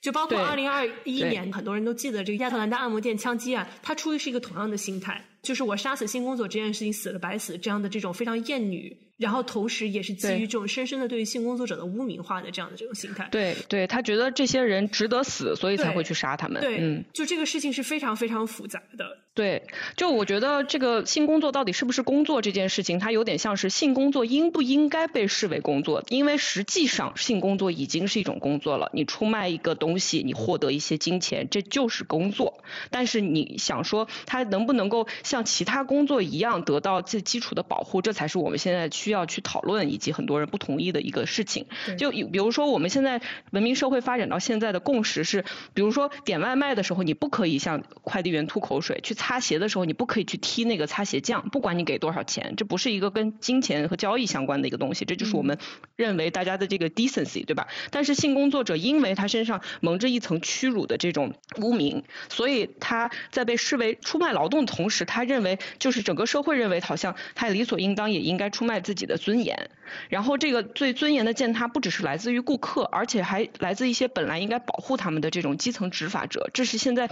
[0.00, 8.96] 就包括二零二一年，很多人都记得这个亚特兰大按摩店枪击案，他出于是一个同样的心态，就是我杀死性工作这件事情死了白死这样的这种非常厌女。
[9.16, 13.26] 然后，同时也是基于这种深深的对于性工作者的污名化的这样的这种心态。
[13.30, 16.60] 对，对他觉得这些人值得死，所以才会去杀他们。
[16.60, 19.06] 对，嗯，就这个事情是非常非常复杂的。
[19.32, 26.02] 对，就我觉得这个性工作到底是不是工作这件事情，它有点像是性工作应不应该被视为工作？
[26.08, 28.90] 因为实际上性工作已经是一种工作了。
[28.94, 32.62] 你出卖一个东西，你获得一些金钱，这就是工作。
[32.90, 38.00] 但是你想说，它能不能够像其他工作一样得到最基础的保护？
[38.00, 39.86] 这才是我们现在需要去讨论。
[39.86, 43.20] 以及很多人不同意的一个事情，就比如说我们现在
[43.52, 45.44] 文明社会发展到现在的共识是，
[45.74, 55.58] 比如说点外卖的时候，你不可以向快递员吐口水；去擦鞋的时候，你不可以去踢那个擦鞋匠，不管你给多少钱，这不是一个跟金钱和交易相关的一个东西，这就是我们
[55.94, 57.68] 认为大家的这个 decency，对吧？
[57.90, 69.70] 但是性工作者因为他身上蒙着一层屈辱的这种污名，所以他在被视为出卖劳动的同时，他认为就是整个社会认为好像他理所应当也应该出卖自己自己的尊严。
[70.08, 76.48] 然后这个最尊严的践踏不只是来自于顾客，而且还来自一些本来应该保护他们的这种基层执法者。
[76.54, 77.10] 这是现在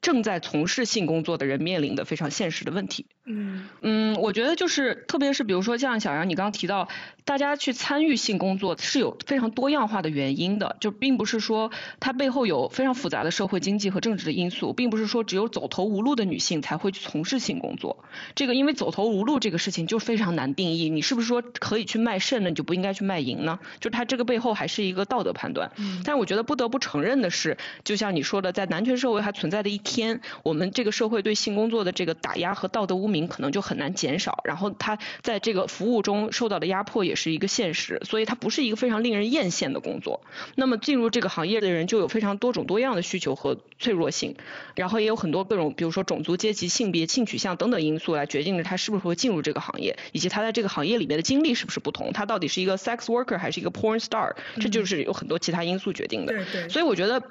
[0.00, 3.06] 正在从事性工作的人面临的非常现实的问题。
[3.28, 6.88] 嗯嗯，我觉得就是，特别是比如说像小杨，你刚刚提到。
[7.28, 11.70] 大家去参与性工作是有非常多样化的原因的，就并不是说
[12.00, 18.02] 它背后有非常复杂的社会经济和政治的因素，并不是说只有走投无路的女性才会去从事性工作。
[18.34, 22.48] 这个因为走投无路这个事情就非常难定义，你是不是说可以去卖肾呢？
[22.48, 23.58] 你就不应该去卖淫呢？
[23.78, 25.70] 就它这个背后还是一个道德判断。
[25.76, 26.00] 嗯。
[26.06, 38.00] 但是我觉得不得不承认的是，就像你说的，在男权社会还存在的一天，我们这个社会对性工作的这个打压和道德污名可能就很难减少，然后他在这个服务中受到的压迫也是一个现实。
[38.04, 40.20] 所以它不是一个非常令人艳羡的工作。
[40.54, 44.36] 那么进入这个行业的人就有非常多种多样的需求和脆弱性，
[44.74, 56.32] 然后也有很多各种，比如说种族、阶级、性别、性取向等等因素来决定着他是不是会进入这个行业，以及他在这个行业里面的经历是不是不同，他到底是一个 sex worker 还是一个 porn star，这就是有很多其他因素决定的。
[56.32, 56.68] 对对。
[56.68, 57.22] 所以我觉得。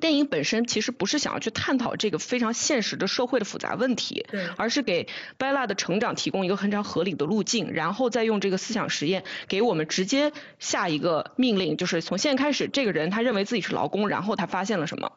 [0.00, 4.26] 电影本身其实不是想要去探讨这个非常现实的社会的复杂问题，
[4.56, 5.06] 而是给
[5.38, 15.12] Bella 的成长提供一个非常合理的路径，然后再用这个思想实验给我们直接下一个命令，就是从现在开始，这个人他认为自己是劳工，然后他发现了什么，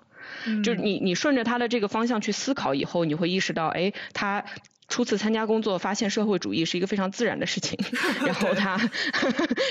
[0.64, 4.46] 就是你你顺着他的这个方向去思考以后，你会意识到，哎，他。
[4.88, 7.78] 初次参加工作，发现社会主义是一个非常自然的事情。
[8.26, 8.78] 然后他，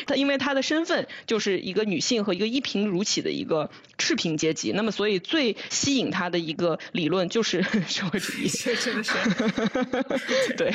[0.06, 8.48] 他因为他的身份就是一个女性和一个一贫如洗的一个赤贫阶级，那么所以最吸引他的一个理论就是 社会主义。
[8.48, 10.74] 真的是， 对，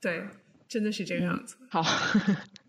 [0.00, 0.22] 对，
[0.68, 1.56] 真的是这个样子。
[1.68, 1.84] 好，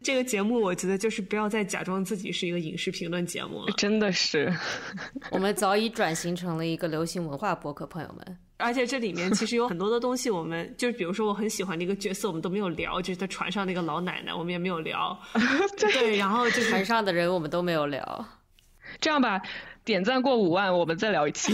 [0.03, 3.73] 这个节目我觉得就是不要再假装自己是一个影视评论节目了。
[3.77, 4.53] 真的是，
[5.31, 8.37] 我们早已转型成了一个流行文化博客，朋友们。
[8.57, 15.17] 而且这里面其实有很多的东西，我们就是比如说我很喜欢的一个角色，我们都没有聊，就是在船上那个老奶奶，我们也没有聊。
[15.77, 18.25] 对，然后就是船上的人我们都没有聊。
[18.99, 19.39] 这样吧，
[19.85, 21.53] 点赞过五万，我们再聊一期。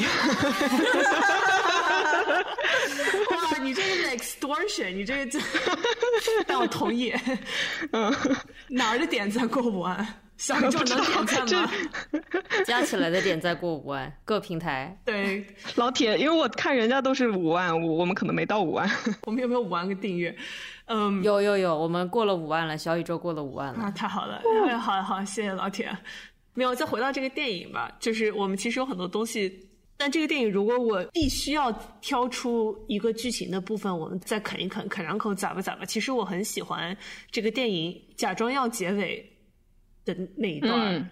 [3.32, 5.40] 哇， 你这个是 extortion，你这个，
[6.48, 7.14] 但我同意。
[7.92, 8.16] 嗯，
[8.70, 10.23] 哪儿的点赞过五万？
[10.38, 11.72] 小宇宙能点赞吗？
[12.66, 14.98] 加起来的点赞过五万，各平台。
[15.06, 18.90] 对，老铁，因为我看人家都是五万，我我们可能没到五万。
[19.26, 20.36] 我们有没有五万个订阅？
[20.86, 23.76] 嗯，有有有，我们过了五万了，小宇宙过了五万了。
[23.80, 24.42] 那，太好了，
[24.80, 25.90] 好好，谢谢老铁。
[26.54, 29.70] 没有，再回到这个电影吧，就是我们其实有很多东西。
[29.96, 31.72] 但这个电影，如果我必须要
[32.02, 35.86] 挑出一个剧情的部分，我们再啃一啃，啃两口咋吧咋吧。
[35.86, 36.98] 其实我很喜欢
[37.32, 39.33] 这个电影假装要结尾
[40.06, 41.10] 的那一段，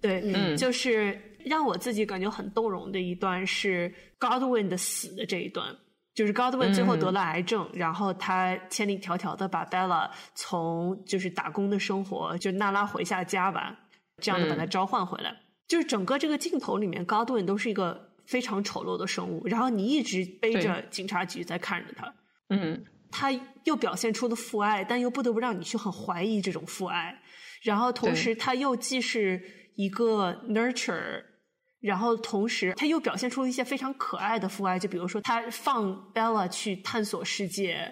[0.00, 5.76] 对，嗯，就是让我自己感觉很动容的一段是 Godwin 的死的这一段。
[6.12, 13.78] 就是 Godwin 最后得了癌症，然后他千里迢迢的把 Bella 从就是打工的生活，就娜拉回下家吧，
[14.20, 15.34] 这样的把他召唤回来。
[15.68, 22.12] 就是整个这个镜头里面，Godwin 都是一个非常丑陋的生物，然后你一直背着警察局在看着他，
[22.48, 23.30] 嗯，他
[23.64, 27.19] 又表现出了父爱，但又不得不让你去很怀疑这种父爱，
[27.62, 29.42] 然后同时他又既是
[29.76, 31.24] 一个 nurture。
[31.80, 37.90] 然后同时，他又表现出了一些非常可爱的父爱，就比如说他放 Bella 去探索世界，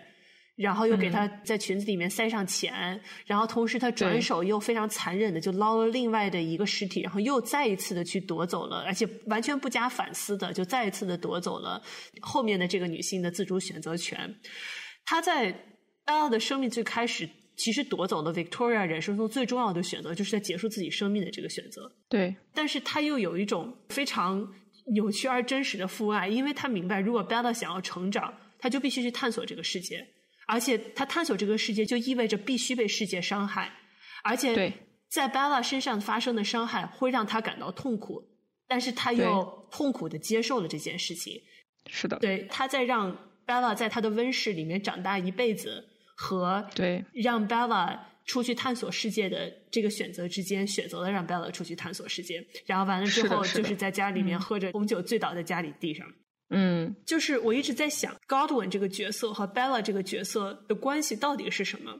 [0.56, 11.82] 然后又给他在裙子里面塞上钱，然后同时他转手又非常残忍的就捞了另外的一个尸体，然后又再一次的去夺走了，而且完全不加反思的就再一次的夺走了
[12.20, 14.38] 后面的这个女性的自主选择权。
[15.06, 15.50] 他在
[16.04, 17.26] Bella 的生命最开始。
[17.58, 21.90] 其实夺走了 Victoria 人生中最重要的选择，就是在结束自己生命的这个选择。
[22.08, 24.48] 对，但是他又有一种非常
[24.92, 30.06] 扭曲而真实的父爱，因为他明白，如果 Bella 想要成长，他就必须去探索这个世界，
[30.46, 33.72] 而且他探索这个世界就意味着必须被世界伤害，
[34.22, 34.72] 而且
[35.08, 38.22] 在 Bella 身上发生的伤害会让他感到痛苦，
[38.68, 41.42] 但是他又痛苦的接受了这件事情。
[41.88, 45.84] 是的，对，他在让 Bella 在他的温室里面长大一辈子。
[46.18, 47.04] 和对。
[47.12, 47.96] 让 Bella
[48.26, 56.06] 出去探索世界的这个选择之间，选择了让 Bella 出去探索世界，然后完了之后就是在家里面喝着红酒醉倒在家里地上。
[56.50, 61.94] 嗯，就是我一直在想 Godwin 这个角色和 Bella 这个角色的关系到底是什么。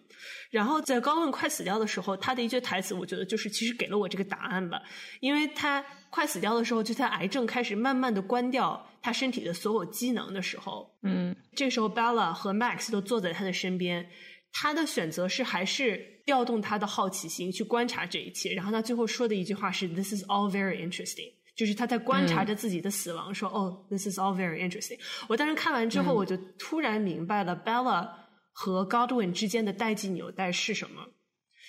[0.51, 4.81] 然后在 Godwin 快死掉的时候，他的一句台词，我觉得就是其实给了我这个答案吧，
[5.21, 8.85] 因为他快死掉的时候，就在癌症开始慢慢的关掉。
[9.01, 14.11] 他身体的所有机能的时候，嗯，这时候 Bella 和 Max 都坐在他的身边，
[14.53, 18.53] 他的选择是还是调动他的好奇心去观察这一切。
[18.53, 24.97] 然后他最后说的一句话是 “This is all very interesting”，就是他在观察着自己的死亡，说“哦，This is all very interesting”。
[25.27, 28.09] 我当时看完之后，我就突然明白了 Bella
[28.53, 31.05] 和 Godwin 之间的代际纽带是什么。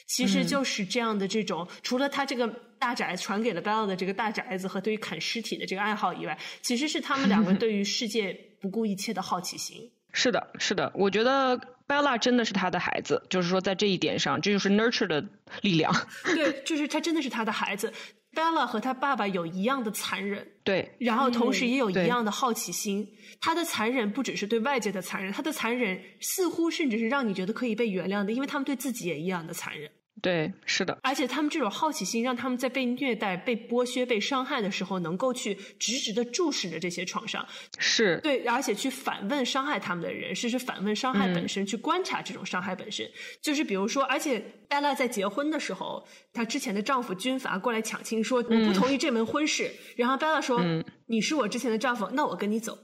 [0.05, 2.47] 其实就是这样的这种，除了他这个
[2.77, 9.91] 大宅传给了 Bella 的这个大宅子和对于砍尸体的这个爱好以外，其实是他们两个 对于世界不顾一切的好奇心。
[10.13, 15.23] 是的，是的，我觉得 Bella 真的是他的孩子，就是说在这一点上，这就是 nurture 的
[15.61, 15.91] 力量。
[16.35, 17.91] 对，就是他真的是他的孩子。
[18.39, 23.05] Bella 和他爸爸有一样的残忍，对，然后同时也有一样的好奇心。
[23.41, 29.91] 他的残忍不只是对外界的残忍，他的残忍似乎甚至是让你觉得可以被原谅的，因为他们对自己也一样的残忍。
[30.21, 37.45] 对，是的，而且他们这种好奇心，让他们在被虐待、被剥削、被伤害的时候，能够去直直的注视着这些创伤，
[37.77, 38.19] 是。
[38.21, 43.09] 对，而且去反问伤害他们的人，甚至反问伤害本身，去观察这种伤害本身。
[43.41, 50.61] 就是比如说，而且 Bella 在结婚的时候，她之前的丈夫军阀过来抢亲，说我不同意这门婚事，然后 Bella 说，
[51.05, 52.77] 你是我之前的丈夫，那我跟你走。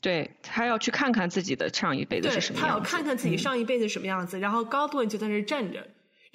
[0.00, 5.86] 对他要去看看自己的上一辈子是什么样子，他要看看自己上一辈子什么样子，然后高顿就在那站着。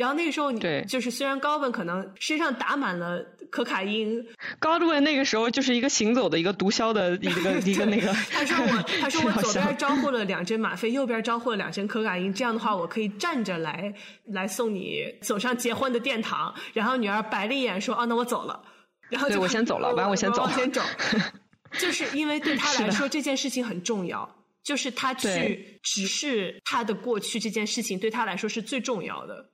[0.04, 4.22] 然后那个时候，你就是虽然高文可能身上打满了可卡因，
[4.60, 8.12] 高文那个时候就是一个行走的一个毒枭的一个 一个那个。
[8.30, 13.94] 他说我， 他说我左边 招呼了两针吗啡，右边招呼了两针可卡因，这样的话我可以站着来
[14.26, 16.54] 来送你走上结婚的殿堂。
[16.74, 18.62] 然后女儿白了一眼说：“哦，那我走了。”
[19.10, 20.82] 然后对我先走了，完我先走，我先走。
[21.80, 24.30] 就是因为对他来说这件事情很重要，
[24.64, 29.53] 就是他去直视他的过去这件事情对他来说是最重要的。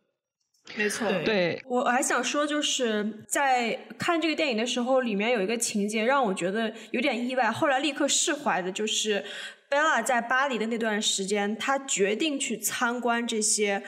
[0.76, 9.24] 没错，对我还想说，就是在看这个电影的时候，里面有一个情节让我觉得有点意外，后来立刻释怀的，就是
[9.68, 13.84] 贝拉在巴黎的那段时间，她决定去参观这些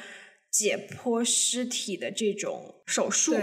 [0.50, 3.36] 解剖尸体的这种手术。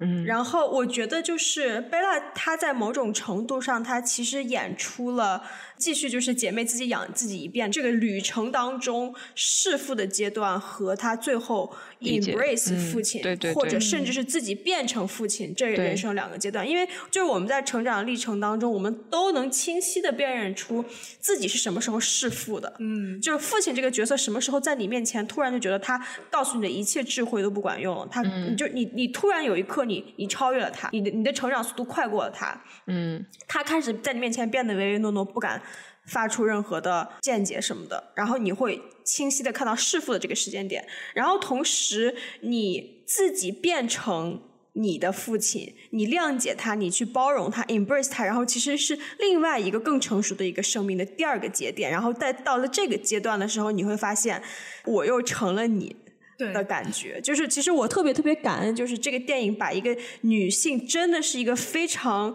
[0.00, 5.44] 嗯，然后我觉得就是贝拉，她在某种程度上，她其实演出了。
[5.82, 13.20] 继续就是姐妹自己养自己一遍这个旅程当中弑父的阶段和他最后 embrace 父亲，
[13.52, 16.68] 或者甚至是自己变成父亲这人生两个阶段。
[16.68, 20.84] 因为就是我们在成长历程当中，我们都能清晰的辨认出
[21.18, 22.72] 自己是什么时候弑父的。
[22.78, 26.00] 嗯，就是父亲这个角色什么时候在你面前突然就觉得他
[26.30, 32.62] 告诉你的一切智慧都不管用了，他你就你你突然有一刻你你超越了他，你的你的成长速度快过了他。
[32.86, 35.60] 嗯，他开始在你面前变得唯唯诺诺，不敢。
[36.06, 40.84] 发出任何的见解什么的，然后你会清晰的看到弑父的这个时间点，
[41.14, 44.40] 然后同时你自己变成
[44.74, 51.90] 你的父亲，你谅解他，你去包容他，embrace 他，然后其实是另外一个更成熟的一个生命的第二个节点。
[51.90, 54.42] 然后在到了这个阶段的时候，你会发现，
[54.86, 55.94] 我又成了你
[56.38, 57.20] 的感觉。
[57.20, 62.34] 就是其实我特别特别感恩，就是这个电影把一个女性真的是一个非常。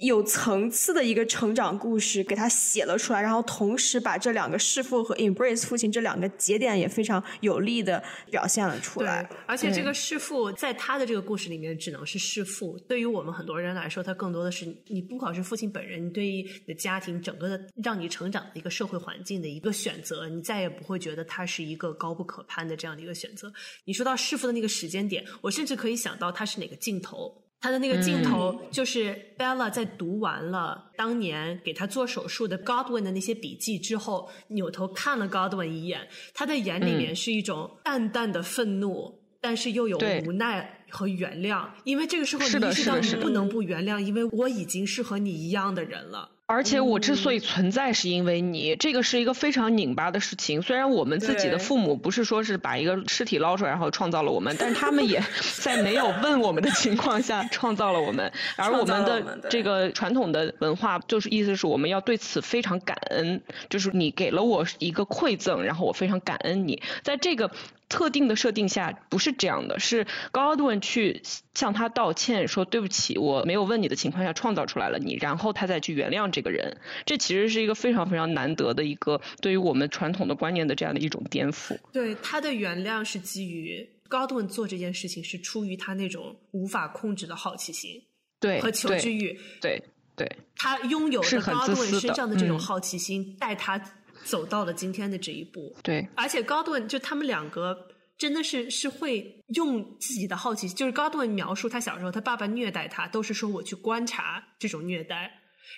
[0.00, 9.28] 有层次的一个成长故事给他写了出来，然后同时把这两个弑父和 embrace 父亲这两个节点也非常有力的表现了出来。
[9.46, 23.52] 而且这个弑父在他的这个故事里面只能是弑父，对于我们很多人来说，他更多的是你不考是父亲本人，你对于你的家庭整个的让你成长的一个社会环境的一个选择，你再也不会觉得他是一个高不可攀的这样的一个选择。
[23.84, 27.49] 你说到弑父的那个时间点，我甚至可以想到他是哪个镜头。
[27.60, 46.30] 他的那个镜头就是 Bella 在读完了当年给他做手术的 Godwin 的那些笔记之后，扭头看了 Godwin 一眼，他的眼里面是一种淡淡的愤怒，但是又有无奈和原谅，因为这个时候你意识到你不能不原谅，因为我已经是和你一样的人了。
[46.50, 50.60] 而且我之所以存在，是因为你，这个是一个非常拧巴的事情。
[50.60, 55.22] 虽然我们自己的父母不是说是把一个尸体捞出来然后创造了我们，但是他们也
[55.62, 58.32] 在没有问我们的情况下创造了我们。
[58.56, 66.82] 而我们的这个传统的文化，就是意思是我们要对此非常感恩，就是你给了我一个馈赠，然后我非常感恩你。
[67.04, 67.48] 在这个。
[67.90, 71.22] 特定的设定下不是这样的，是高奥文去
[71.54, 76.78] 向他道歉，说对不起，我没有问你的情况下创造出来了你，然后他再去原谅这个人。
[77.04, 81.76] 这其实是一个非常非常难得的一个对于我们传统的观念的这样的一种颠覆。
[81.92, 88.00] 对他的原谅是基于高奥文做这件事情是出于他那种无法控制的好奇心，
[88.38, 89.82] 对和求知欲，对
[90.14, 93.82] 对，他拥有的高奥文身上的这种好奇心带他。
[94.24, 97.88] 走到了今天的这一步，对，而且高顿就他们两个
[98.18, 105.30] 真的是是会用自己的好奇，就是高顿描述他小时候他爸爸虐待他，都是说我去观察这种虐待，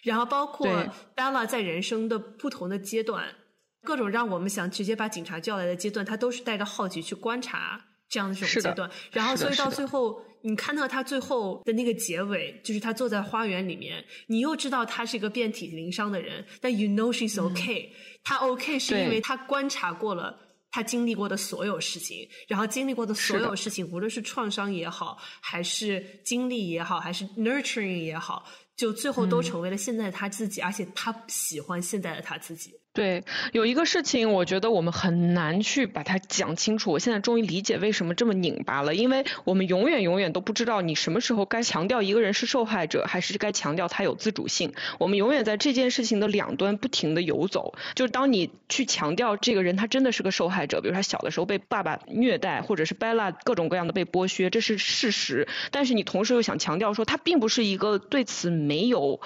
[0.03, 0.69] 然后包括
[1.15, 3.35] Bella 在人生的不同的阶段，
[3.83, 10.23] 各种让我们想直接把警察叫来的阶段，他都是带着好奇去观察这样的这种阶段，然后所以到最后。
[10.45, 17.91] 你看到他最后的那个结尾，就是他坐在花园里面，你又知道他是一个遍体鳞伤的人，但 you know she's okay，
[18.25, 20.37] 他 okay 是因为他观察过了
[20.73, 28.45] 他经历过的所有事情，然后经历过的所有事情，无论是创伤也好，还是经历也好，还是 nurturing 也好，
[28.75, 32.73] 就最后都成为了现在的他自己，而且他喜欢现在的他自己。
[32.95, 36.93] 对，有一个事情，我觉得我们很难去把它讲清楚。
[36.93, 44.75] 我现在终于理解为什么这么拧巴了，因为我们永远永远都不知道你什么时候该强调一个人是受害者，还是该强调他有自主性。
[44.99, 47.73] 我们永远在这件事情的两端不停的游走。
[47.95, 55.49] 就是当你去强调这个人他真的是个受害者，比如他小的时候被爸爸虐待，或者是 Bella 各种各样的被剥削，这是事实。
[55.71, 59.23] 但是你同时又想强调说他并不是一个对此没有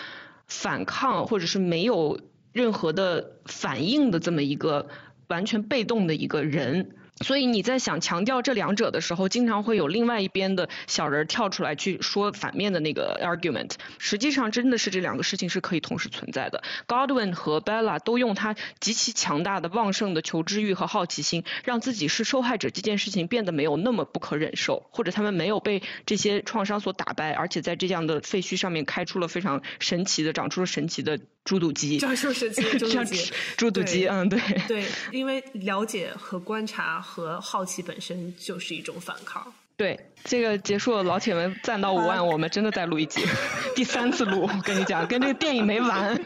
[0.47, 2.21] 反抗，或者是没有。
[2.57, 4.89] 任何的反应的这么一个
[5.29, 6.97] 完全被动的一个人。
[7.23, 13.71] 所以你在想强调这两者的时候，经常会有另外一边的小人跳出来去说反面的那个 argument。
[13.97, 16.63] 实际上真的是这两个事情是可以同时存在的。
[16.87, 31.97] Godwin 和 Bella 都用他极其强大的旺盛的求知欲和好奇心，让自己是受害者这件事情变得没有那么不可忍受，或者他们没有被这些创伤所打败，而且在这样的废墟上面开出了非常神奇的，长出了神奇的猪肚鸡。
[31.99, 33.33] 长出神奇的猪肚鸡。
[33.57, 34.39] 猪肚鸡，嗯，对。
[34.69, 37.01] 对，因为了解和观察。
[37.07, 39.55] 和好奇本身就是一种反抗。
[39.79, 43.23] 对，这个结束了，老铁们赞到五万，我们真的再录一集，
[43.77, 46.19] 第三次录，我跟你讲，跟这个电影没完。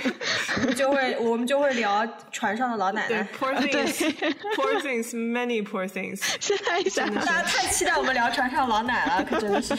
[0.74, 3.28] 就会，我们就会聊船上的老奶奶。
[3.38, 6.18] Poor things，poor things，many poor things。
[6.40, 9.76] 现在想，大家太期待我们聊船上老奶了，可真的是。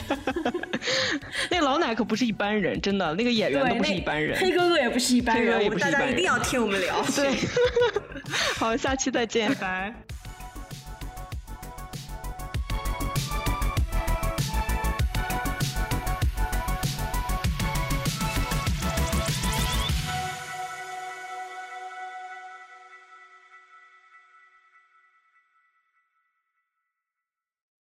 [1.50, 4.40] 那老奶可不是一般人，真的，那个演员都不是一般人。
[4.40, 7.04] 黑哥哥也不是一般人，我们大家一定要听我们聊。
[7.16, 7.34] 对。
[8.56, 9.96] 好，下期再见，拜拜。